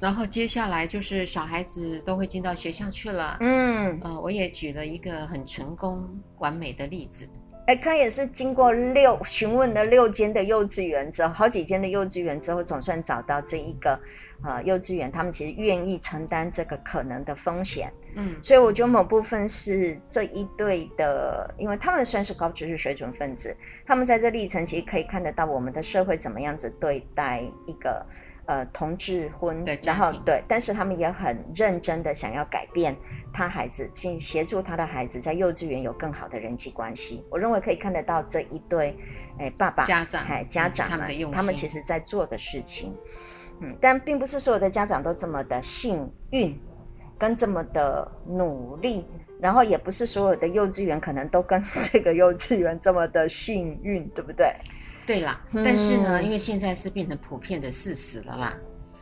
[0.00, 3.36] 然后接下来就是小孩子都会进到学校去了。
[3.40, 7.28] 嗯，呃，我也举了一个很成功完美的例子。
[7.66, 14.00] 哎，他也是经过六询问了六间的幼稚园之后，好几间的幼稚园之后，总算找到这一个
[14.42, 17.92] 呃幼稚园，他们其实愿意承担这个可能的风险。
[18.14, 28.04] 嗯，所以我觉得某部分是这一对的，因为他们算是高知识水准分子，他们在这历程其实可以看得到我们的社会怎么样子对待一个。
[28.46, 32.96] 呃，同志婚，然后对，但是他们也很认真的想要改变
[33.32, 37.24] 他孩子，去协助他的孩子在幼稚园有更好的人际关系。
[37.30, 38.96] 我认为可以看得到这一对，
[39.38, 42.92] 哎，爸爸家长，哎，家长们，嗯、他，他们其实在做的事情，
[43.60, 46.58] 嗯，但并不是所有的家长都这么的幸运，
[47.20, 49.04] 跟这么的努力，
[49.38, 54.52] 然后也不是所有的幼稚园可能都跟 这个幼稚园这么的幸运，对不对？
[55.06, 58.56] 对啦，但是呢，因为现在是变成普遍的事实了啦，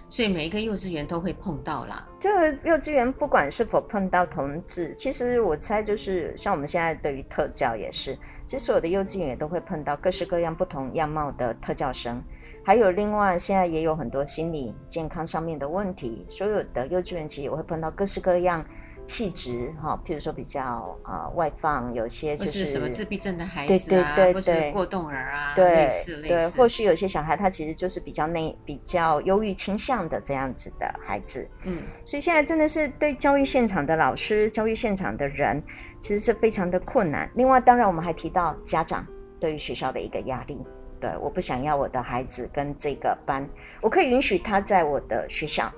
[0.08, 2.04] 所以每一个幼稚园都会碰到啦。
[2.18, 12.22] 这个幼稚园不管是否碰到同志，其实我猜就是像我们现在对于特教也是，其实所有的幼稚园也都会碰到各式各样不同样貌的特教生，
[12.68, 18.62] 还有另外现在也有很多心理健康上面的问题，所有的幼稚园其实也会碰到各式各样。
[19.06, 20.62] 气质哈，譬如说比较
[21.02, 35.62] 啊、呃、外放，有些就是，是什么自闭症的孩子啊，对对对对，或是过动儿啊，对类似类似，对，或许有些小孩他其实就是比较内、比较忧郁倾向的这样子的孩子，嗯，所以现在真的是对教育现场的老师、教育现场的人，
[36.00, 37.30] 其实是非常的困难。
[37.34, 39.06] 另外，当然我们还提到家长
[39.40, 40.58] 对于学校的一个压力，
[41.00, 43.48] 对，我不想要我的孩子跟这个班，
[43.80, 45.72] 我可以允许他在我的学校，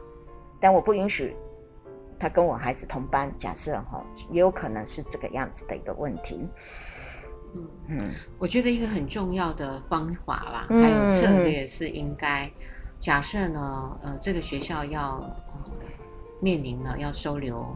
[0.61, 1.37] 但我不允许。
[2.23, 6.47] 他跟我孩子同班，假设哈，也有可能是这个样子的一个问题。
[7.55, 7.69] 嗯。
[7.89, 12.51] 嗯，我觉得一个很重要的方法啦，嗯、还有策略是应该
[12.99, 15.71] 假设呢，呃，这个学校要、呃、
[16.43, 17.75] 面临了要收留，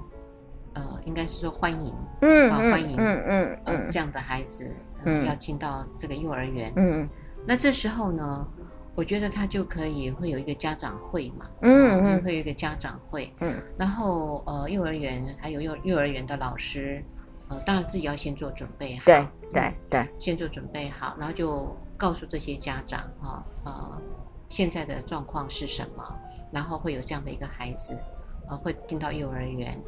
[0.74, 4.76] 呃，应该是说欢迎，嗯，啊、欢迎，嗯嗯，呃，这样的孩子、
[5.06, 7.08] 呃、要进到这个幼儿园，嗯，
[7.46, 8.46] 那这时候呢，
[8.94, 17.04] 我觉得他就可以会有一个家长会嘛，嗯嗯，会有一个家长会，嗯，然后呃，幼儿园还有幼幼儿园的老师。
[17.50, 24.02] 呃，当然自己要先做准备好，对对对，先做准备好，然后就告诉这些家长啊，呃，
[24.48, 26.02] 现在的状况是什么，
[26.50, 27.98] 然后会有这样的一个孩子，
[28.48, 29.78] 呃，会进到幼儿园。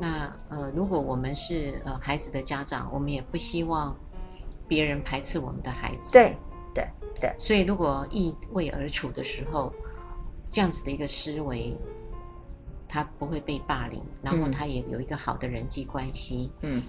[0.00, 3.94] 那呃，如果我们是呃孩子的家长，我们也不希望
[4.66, 6.34] 别人排斥我们的孩子，对
[6.74, 6.86] 对
[7.20, 7.34] 对。
[7.38, 9.72] 所以如果易位而处的时候，
[10.50, 11.76] 这样子的一个思维。
[12.94, 16.52] 他不会被霸凌，然后他也有一个好的人际关系。
[16.60, 16.82] 嗯，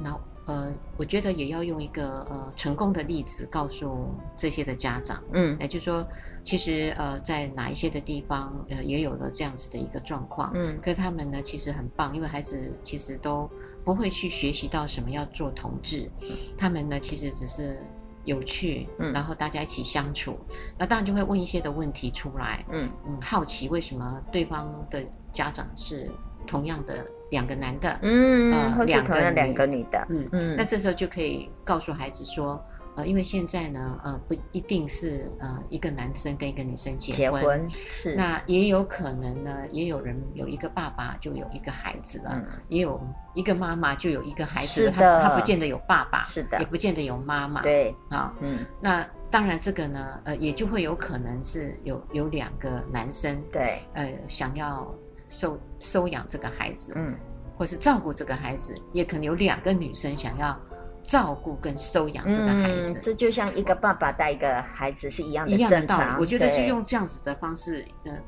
[0.00, 5.22] 那呃，我觉得也要用一个呃成功的例子告诉这些的家长。
[5.32, 6.04] 嗯，也就是说，
[6.42, 10.50] 其实呃，在哪一些的地方呃也有了这样子的一个状况。
[10.56, 13.48] 嗯，可是他们呢其实很棒，因为孩子其实都
[13.84, 16.10] 不会去学习到什么要做同志，
[16.58, 17.78] 他们呢其实只是。
[18.24, 25.02] 有趣，嗯，然后大家一起相处，嗯、那当然就会问一些的问题出来，嗯嗯，好奇为什么对方的
[25.32, 26.10] 家长是
[26.46, 28.92] 同样的两个男的，嗯，呃，或者
[29.30, 32.62] 两个女的，嗯嗯，那这时候就可以告诉孩子说。
[32.96, 43.00] 呃，因为现在呢，呃，不一定是呃一个男生跟一个女生结婚，结婚是，那也有可能呢，也有人有一个爸爸就有一个孩子了，嗯、也有
[43.34, 54.88] 一个妈妈就有一个孩子了，他他不见得有爸爸，是的，也不见得有妈妈，对，啊，嗯，那当然这个呢，呃，也就会有可能是有有两个男生，对，呃，想要
[55.28, 57.12] 收收养这个孩子，嗯，
[57.56, 60.56] 或是照顾这个孩子，也可能有两个女生想要。
[61.04, 66.04] 照顾跟收养这个孩子，嗯，这就像一个爸爸带一个孩子是一样的一样的道理。
[66.18, 68.18] 我觉得是用这样子的方式，呃，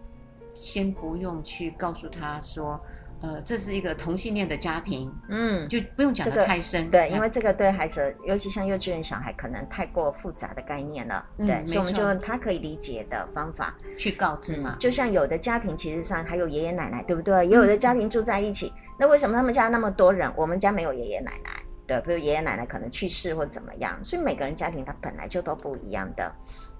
[0.52, 2.78] 先不用去告诉他说，
[3.22, 14.78] 呃，这是一个同性恋的家庭，嗯，就不用讲的太深，这个，对，因为这个对孩子，尤其像幼稚园小孩，可能太过复杂的概念了，嗯，对，所以我们就用他可以理解的方法去告知嘛，嗯。
[14.78, 17.46] 就像有的家庭其实上还有爷爷奶奶，对不对？
[17.46, 21.50] 也有的家庭住在一起，嗯，那为什么他们家那么多人，我们家没有爷爷奶奶？
[21.86, 26.32] 对，比如爷爷奶奶可能去世或怎么样，所以每个人家庭他本来就都不一样的，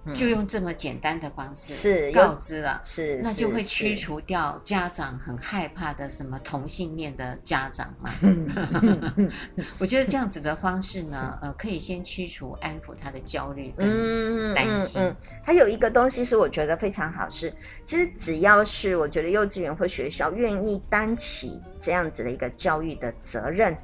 [0.05, 8.11] 嗯、就用这么简单的方式是告知了，是那就会驱除掉家长很害怕的什么同性恋的家长嘛。
[9.79, 15.01] 我觉得这样子的方式呢，呃，可以先驱除、安抚他的焦虑跟担心。
[15.01, 17.55] 嗯，还有一个东西是我觉得非常好，是
[17.85, 23.77] 其实只要是我觉得幼稚园或学校愿意担起这样子的一个教育的责任。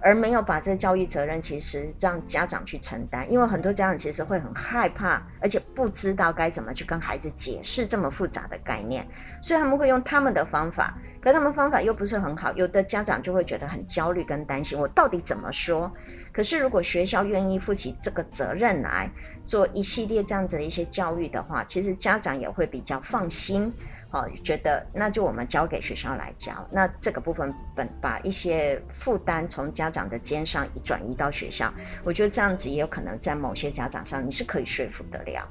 [0.00, 9.06] 而没有把这个教育责任，其实让家长去承担，因为很多家长其实会很害怕，而且不知道该怎么去跟孩子解释这么复杂的概念，
[9.42, 15.90] 所以他们会用他们的方法，可他们方法又不是很好，有的家长就会觉得很焦虑跟担心，我到底怎么说？
[16.32, 19.10] 可是如果学校愿意负起这个责任来
[19.44, 23.72] 做一系列这样子的一些教育的话，其实家长也会比较放心。
[24.10, 35.46] 好，觉得那就我们交给学校来教，那这个部分本把一些负担从家长的肩上转移到学校，我觉得这样子也有可能在某些家长上你是可以说服得了，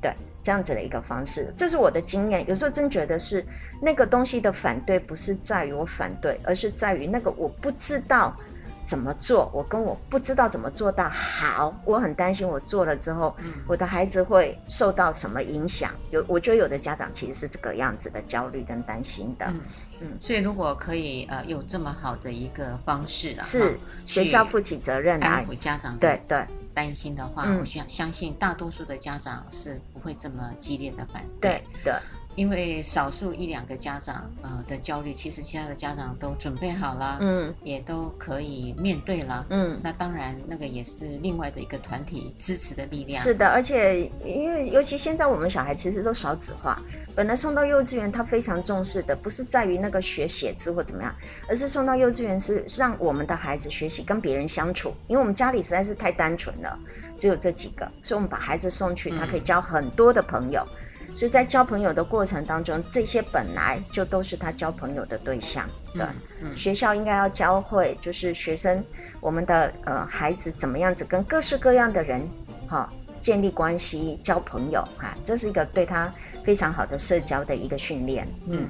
[0.00, 2.44] 对，这样子的一个方式，这是我的经验。
[2.48, 3.46] 有时候真觉得是
[3.80, 8.36] 那个东西的反对不是在于我反对，而是在于那个我不知道。
[8.84, 9.50] 怎么做？
[9.54, 15.92] 我跟我不知道怎么做到好，我很担心我做了之后，嗯、我的孩子会受到什么影响？
[16.10, 19.46] 有，我觉得有的家长其实是这个样子的焦虑跟担心的。
[19.46, 19.60] 嗯，
[20.00, 31.62] 嗯，所以如果可以呃有这么好的一个方式啊，是学校负起责任来安抚家长对对担心的话，我相相信大多数的家长是不会这么激烈的反对。
[31.84, 31.92] 对。
[31.92, 31.94] 对
[32.36, 43.20] 因为少数一两个家长呃的焦虑，其实其他的家长都准备好了，嗯，也都可以面对了，嗯，那当然那个也是另外的一个团体支持的力量。
[43.22, 46.80] 是的，而且因为尤其现在我们小孩其实都少子化，
[47.14, 51.14] 本来送到幼稚园他非常重视的不是在于那个学写字或怎么样，
[51.48, 56.78] 而是送到幼稚园是让我们的孩子学习跟别人相处，因为我们家里实在是太单纯了，
[57.18, 60.64] 只有这几个，所以我们把孩子送去，他可以交很多的朋友。
[60.64, 60.79] 嗯
[61.14, 65.68] 所以在交朋友的过程当中，这些本来就都是他交朋友的对象。
[65.92, 68.82] 对，嗯嗯、学校应该要教会，就是学生，
[69.20, 72.26] 我们的呃孩子怎么样子跟各式各样的人，
[72.68, 72.88] 哈、哦，
[73.20, 76.12] 建立关系、交朋友，哈、啊，这是一个对他
[76.44, 78.26] 非常好的社交的一个训练。
[78.46, 78.68] 嗯，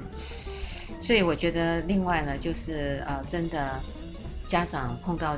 [0.99, 3.79] 所以我觉得另外呢，就是呃，真的
[4.45, 5.37] 家长碰到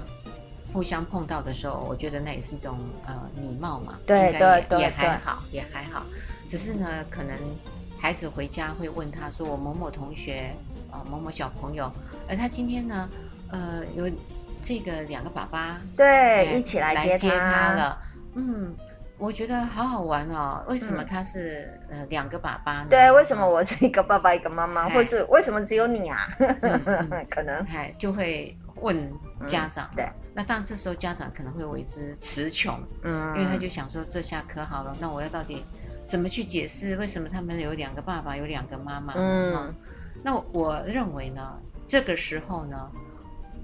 [0.74, 6.04] 互相碰到的时候，我觉得那也是一种呃礼貌嘛，对应该也对也还好，也还好。
[6.48, 7.38] 只是呢，可能
[8.00, 10.54] 孩子回家会问他说：“我某某同学
[11.10, 11.92] 某某小朋友，
[12.28, 13.10] 而他今天呢，
[13.50, 14.10] 呃，有
[14.62, 18.00] 这个两个爸爸对、哎、一起来接他，了。”
[18.36, 18.76] 嗯。
[19.20, 20.62] 我觉得好好玩哦！
[20.68, 22.88] 为什么他是、嗯、呃两个爸爸呢？
[22.90, 26.28] 对，为什么我是一个爸爸一个妈妈，或是为什么只有你啊？
[26.40, 29.10] 嗯、 可能哎就会问
[29.48, 29.88] 家长。
[29.94, 35.64] 嗯、对，那当这时候家长可能会为之词穷，嗯，因为他就想说这下可好了，那我要到底
[36.08, 39.14] 怎么去解释为什么他们有两个爸爸有两个妈妈？
[39.16, 39.74] 嗯，
[40.24, 41.58] 那我认为呢，
[41.88, 42.92] 这个时候呢，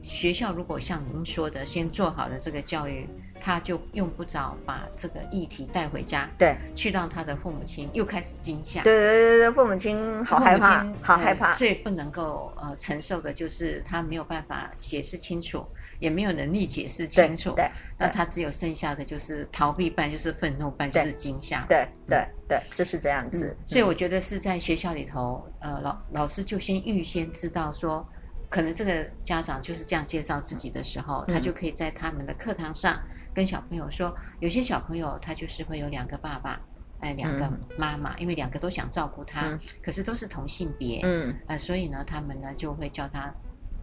[0.01, 3.07] 学校如果像您说的，先做好了这个教育。
[3.41, 11.55] 他就用不着把这个议题带回家，对，去到他的父母亲又开始惊吓，对对对对，父母亲好害怕，好害怕。
[11.55, 15.65] 最不能够呃承受的就是他没有办法解释清楚，
[15.99, 23.55] 也没有能力解释清楚，对，那他只有剩下的就是逃避，半就是愤怒，半就是惊吓，对对对，就是这样子。
[23.65, 28.07] 所以我觉得是在学校里头，呃，老老师就先预先知道说。
[28.51, 32.99] 可能这个家长就是这样介绍自己的时候，他就可以在他们的课堂上
[33.31, 36.59] 跟小朋友说，有些小朋友他就是会有两个爸爸，
[36.99, 37.47] 哎，两个
[37.77, 43.31] 妈妈，因为两个都想照顾他，可是都是同性别，嗯，呃，所以呢，他们呢就会叫他，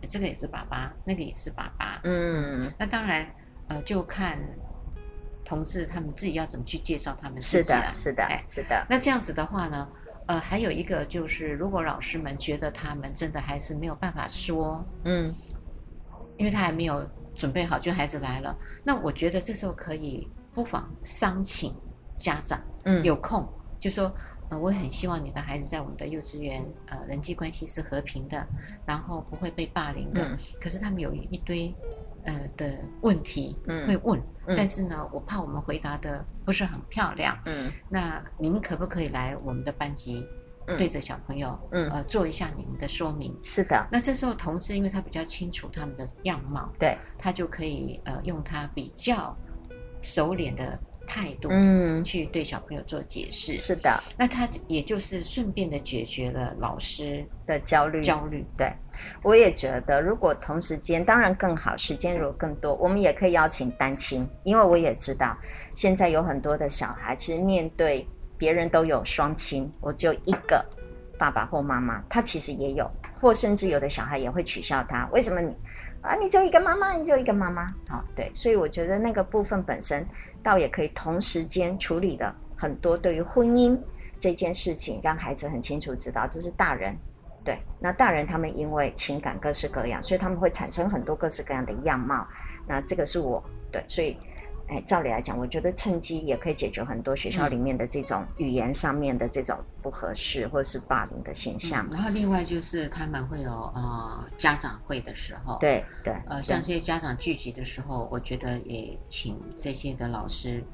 [0.07, 3.26] 这个也是爸爸，那个也是爸爸，嗯，那当然，
[3.68, 4.38] 呃，就看
[5.44, 9.88] 同志他们自己要怎么去介绍他们自己了，是的，是的，哎，是的，那这样子的话呢？
[10.28, 15.32] 呃，还有一个就是，如果老师们觉得他们真的还是没有办法说，嗯，
[16.36, 21.72] 因为他还没有准备好，就孩子来了，那我觉得这时候可以不妨商请
[22.16, 23.48] 家长，嗯，有空
[23.78, 24.12] 就说，
[24.51, 28.47] 呃，我很希望你的孩子在我们的幼稚园，呃，人际关系是和平的，
[28.86, 31.74] 然后不会被霸凌的，嗯，可是他们有一堆。
[32.28, 37.38] 呃的问题会问，嗯，但是呢，我怕我们回答的不是很漂亮。
[37.44, 40.26] 嗯，那您可不可以来我们的班级，
[40.76, 43.32] 对着小朋友，嗯，呃，做一下你们的说明？
[43.44, 43.86] 是的。
[43.92, 49.32] 那这时候同志，因为他比较清楚他们的样貌，对，他就可以呃用他比较
[50.01, 50.76] 熟练的。
[51.07, 58.02] 态度，嗯，去对小朋友做解释，是的，那他也就是顺便的解决了老师的焦虑。
[58.02, 58.72] 焦虑，对，
[59.22, 65.36] 我也觉得，如果同时间，当然更好，时间如果更多，我们也可以邀请单亲，因为我也知道，
[65.74, 70.64] 现在有很多的小孩，其实面对别人都有双亲，我只有一个
[71.16, 72.90] 爸爸或妈妈，他其实也有，
[73.20, 75.54] 或甚至有的小孩也会取笑他，为什么你
[76.02, 80.07] 啊，你就一个妈妈，你就一个妈妈，好，对，所以我觉得那个部分本身。
[80.47, 83.76] 倒也可以同时间处理的很多，对于婚姻
[84.20, 86.97] 这件事情，让孩子很清楚知道这是大人，
[87.44, 92.24] 对，那大人他们因为情感各式各样，所以他们会产生很多各式各样的样貌。
[92.64, 93.42] 那这个是我
[93.72, 94.16] 对，所以，
[94.68, 101.86] 哎，照理来讲，我觉得趁机也可以解决很多学校里面的这种语言上面的这种不合适或者是霸凌的现象。
[101.88, 110.64] 嗯，然后另外就是他们会有呃家长会的时候，对对，呃像这些家长聚集的时候，我觉得也请这些的老师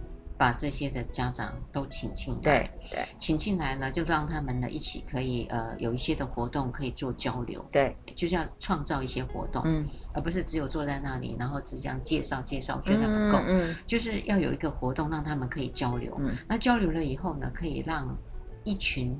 [0.43, 18.19] 把这些的家长都请进来，对对，请进来呢，就让他们呢一起可以呃有一些的活动可以做交流，对，就是要创造一些活动，嗯，而不是只有坐在那里，然后只这样介绍介绍，我觉得不够，嗯，嗯，就是要有一个活动让他们可以交流，嗯，那交流了以后呢，可以让
[18.65, 19.17] 一群。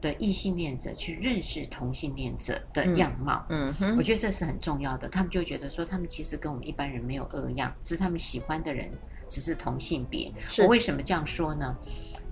[0.00, 5.08] 的异性恋者去认识同性恋者的样貌，嗯，嗯哼，我觉得这是很重要的。
[5.08, 8.92] 他们就觉得说，他们其实跟我们一般人没有二样，只是他们喜欢的人
[9.34, 10.32] 只是同性别。
[10.58, 11.76] 我为什么这样说呢？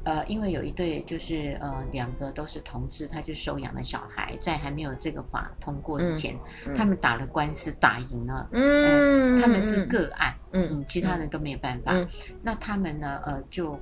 [0.05, 6.35] 呃，因为有一对就是呃两个都是同志，他就收养了小孩，在还没有这个法通过之前，
[6.67, 11.93] 嗯嗯、他们打了官司打赢了，嗯、呃，他们是个案，嗯嗯，其他人都没有办法。
[11.95, 12.09] 嗯、
[12.41, 13.79] 那他们呢，呃，就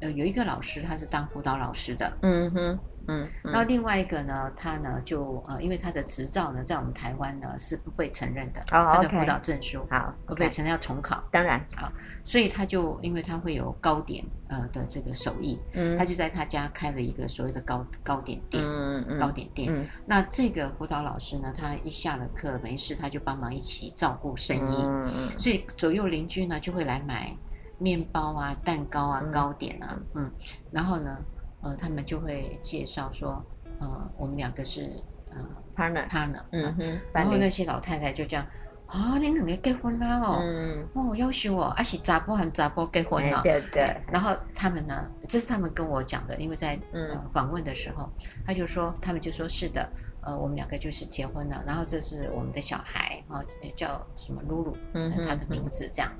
[0.00, 2.78] 呃有一个老师，他是当辅导老师的，嗯哼。
[3.08, 11.22] 嗯，那另外一个呢，他呢就呃，因为他的执照呢，在我们台湾呢是不被承认的，他的辅导证书好不被承认，要重考。
[11.30, 11.58] 当然。
[11.76, 11.90] 啊，
[12.22, 19.84] 所以他就因为他会有糕点呃的这个手艺，嗯，他就在他家开了一个所谓的糕糕点店，嗯嗯，糕点店。
[20.04, 27.34] 那这个辅导老师呢，他一下了课没事，他就帮忙一起照顾生意，嗯嗯，所以左右邻居呢就会来买
[27.78, 30.30] 面包啊、蛋糕啊、糕点啊，嗯，
[30.70, 31.16] 然后呢。
[31.60, 33.44] 呃，他们就会介绍说，
[33.80, 35.44] 呃，我们两个是呃
[35.76, 38.46] partner partner，嗯哼，然后那些老太太就这样，
[38.86, 43.96] 啊，你两个结婚啦哦，嗯，哦，要求我，啊是查甫和查甫结婚了，对对。
[44.12, 48.08] 然后他们呢，这是他们跟我讲的，因为在呃访问的时候，
[48.46, 49.90] 他就说，他们就说是的，
[50.22, 53.42] 呃，我们两个就是结婚了，然后这是我们的小孩啊，
[53.74, 56.12] 叫什么露露，嗯，他的名字这样，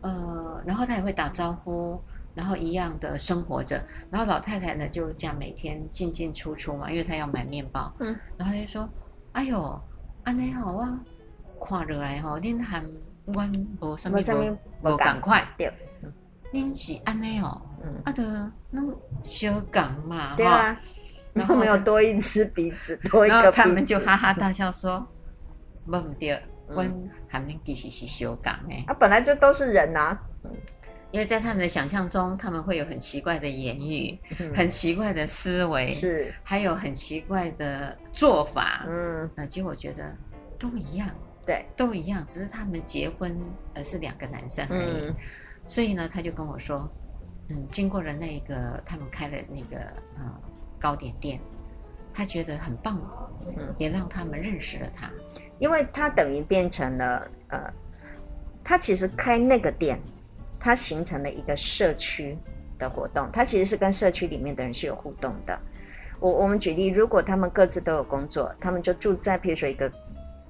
[0.00, 2.00] 呃，然后他也会打招呼。
[2.34, 7.92] 然后一样的生活着，然后老太太呢就这样每天进进出出嘛，因为她要买面包。
[8.00, 8.88] 嗯，然后她就说
[9.32, 9.80] ：“哎呦，
[10.24, 10.98] 安尼好啊，
[11.60, 12.82] 看落来吼，恁和
[13.26, 15.72] 阮无什么无无共款，对，
[16.52, 17.60] 恁是安尼哦，
[18.04, 18.82] 啊的那
[19.22, 20.80] 小港嘛，对啊，
[21.34, 25.06] 然后没有多一只鼻子，多一个然后他们就哈哈大笑说
[25.84, 26.90] ：“不对，阮
[27.30, 30.18] 和恁其实是小港诶，啊，本来就都是人呐。”
[31.12, 38.86] 因为在他们的想象中，他们会有很奇怪的言语，嗯、很奇怪的思维，是还有很奇怪的做法。
[38.88, 40.16] 嗯，那结果觉得
[40.58, 41.06] 都一样，
[41.44, 43.38] 对，都一样，只是他们结婚
[43.74, 45.02] 而是两个男生而已。
[45.02, 45.14] 嗯、
[45.66, 46.90] 所以呢，他就跟我说，
[47.50, 49.84] 嗯，经过了那个他们开了那个
[50.16, 50.40] 呃
[50.80, 51.38] 糕点店，
[52.14, 52.98] 他觉得很棒，
[53.54, 55.10] 嗯，也让他们认识了他，
[55.58, 57.70] 因为他等于变成了呃，
[58.64, 60.00] 他其实开那个店。
[60.62, 62.38] 它形成了一个社区
[62.78, 65.58] 的活动，它其实是跟社区里面的人是有互动的。
[66.20, 69.90] 我我们举例，如果他们各自都有工作，他们就住在譬如说一个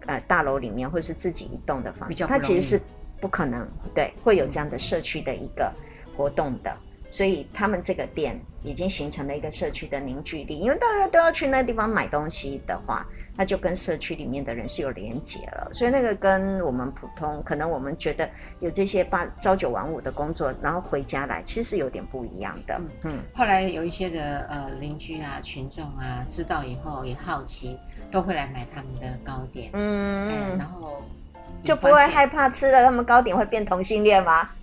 [0.06, 2.80] 呃大楼里面，或是自己一栋的房子，它其实是
[3.20, 5.72] 不可能对会有这样的社区的一个
[6.14, 6.76] 活动的。
[7.12, 13.06] 所以他们这个店已经形成了一个社区的凝聚力，因为大家都要去那个地方买东西的话，
[13.36, 15.68] 那就跟社区里面的人是有连结了。
[15.74, 18.26] 所以那个跟我们普通可能我们觉得
[18.60, 22.74] 有这些八朝九晚五的工作，然后回家来，其实是有点不一样的。
[22.78, 27.78] 嗯，嗯，后来有一些的呃邻居啊、群众啊知道以后也好奇，
[28.10, 29.68] 都会来买他们的糕点。
[29.74, 31.04] 嗯，嗯，然后
[31.62, 34.48] 就不会害怕吃了他们糕点会变同性恋吗？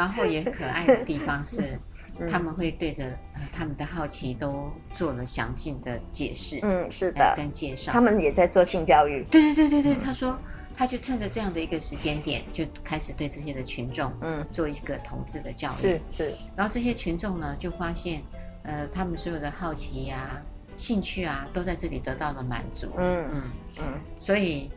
[0.00, 1.78] 然后也可爱的地方是，
[2.26, 3.14] 他们会对着
[3.52, 6.58] 他们的好奇都做了详尽的解释。
[6.62, 7.92] 嗯，是的，跟介绍。
[7.92, 9.22] 他们也在做性教育。
[9.30, 10.38] 对对对对对，他说，
[10.74, 15.72] 他就趁着这样的一个时间点，就开始对这些的群众，嗯，做一个同志的教育。
[15.72, 16.34] 是是。
[16.56, 18.22] 然后这些群众呢，就发现，
[18.62, 20.40] 呃，他们所有的好奇呀、
[20.76, 22.90] 兴趣啊，都在这里得到了满足。
[22.96, 23.42] 嗯嗯
[23.82, 24.70] 嗯，所以。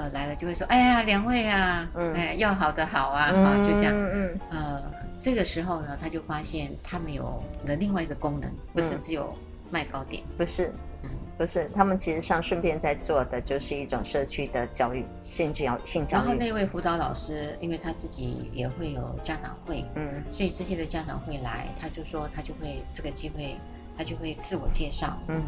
[0.00, 4.82] 呃，来了就会说，哎呀，两位啊，嗯、哎，要好的好啊，嗯、啊，就这样，嗯，呃，
[5.18, 7.24] 这个时候呢，他就发现他们有
[7.66, 9.36] 了另外一个功能，不是只有
[9.70, 10.72] 卖糕点，不是，
[11.02, 16.20] 嗯，不是，他们其实上顺便在做的就是一种社区的教育，性教性教育。
[16.20, 23.58] 然后那位辅导老师，因为他自己也会有家长会，嗯，所以这些的家长会来，他就说他就会这个机会，
[23.94, 25.42] 他就会自我介绍，嗯，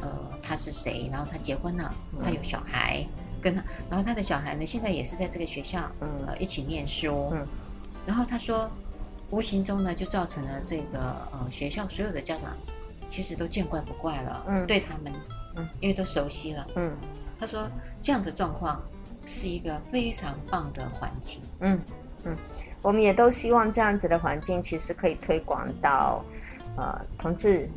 [0.00, 3.06] 呃，他是谁，然后他结婚了，他有小孩。
[3.42, 7.44] 嗯跟他，然后他的小孩呢，现在也是在这个学校，嗯，呃，一起念书，嗯，
[8.06, 8.70] 然后他说，
[9.30, 11.00] 无形中呢，就造成了这个
[11.32, 12.56] 呃学校所有的家长，
[13.08, 15.12] 其实都见怪不怪了，嗯，对他们，
[15.56, 16.96] 嗯，因为都熟悉了，嗯，
[17.36, 17.68] 他说
[18.00, 18.80] 这样的状况
[19.26, 21.80] 是一个非常棒的环境，嗯
[22.24, 22.36] 嗯，
[22.80, 26.24] 我们也都希望这样子的环境其实可以推广到，
[26.76, 27.68] 呃，同志。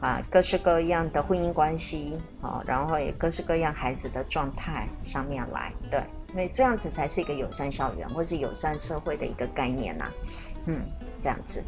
[0.00, 10.12] 啊，各式各样的婚姻关系，啊，然后也各式各样孩子的状态上面来，对，因为这样子才是一个友善校园或是友善社会的一个概念呐、啊，
[10.64, 10.80] 嗯，
[11.22, 11.62] 这样子，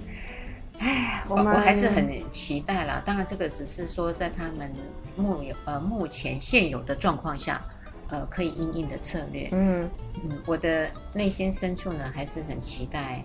[0.79, 3.03] 哎，我们我还是很期待啦。
[3.05, 4.73] 当然，这个只是说在他们
[5.15, 7.61] 目有呃目前现有的状况下，
[8.09, 9.51] 呃，可以应应的策略。
[9.53, 9.91] 嗯
[10.25, 13.23] 嗯，我的内心深处呢，还是很期待，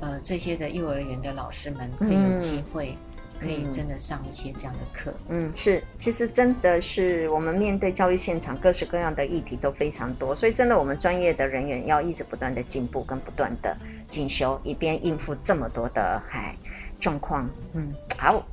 [0.00, 2.96] 呃，这些的幼儿园的老师们可以有机会。
[3.38, 13.76] 可以真的上一些这样的课，嗯，是，其实真的是我们面对教育现场各式各样的议题都非常多，所以真的我们专业的人员要一直不断的进步跟不断的
[14.06, 16.56] 进修，以便应付这么多的嗨
[16.98, 17.48] 状况。
[17.74, 18.44] 嗯，好，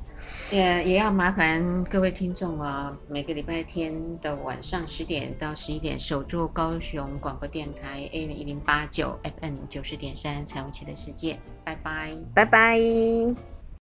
[0.50, 13.55] 也也要麻烦各位听众啊，每个礼拜天的晚上十点到十一点，守住高雄广播电台 AM 一零八九 FM 九十点三彩虹旗的世界，拜拜，拜拜。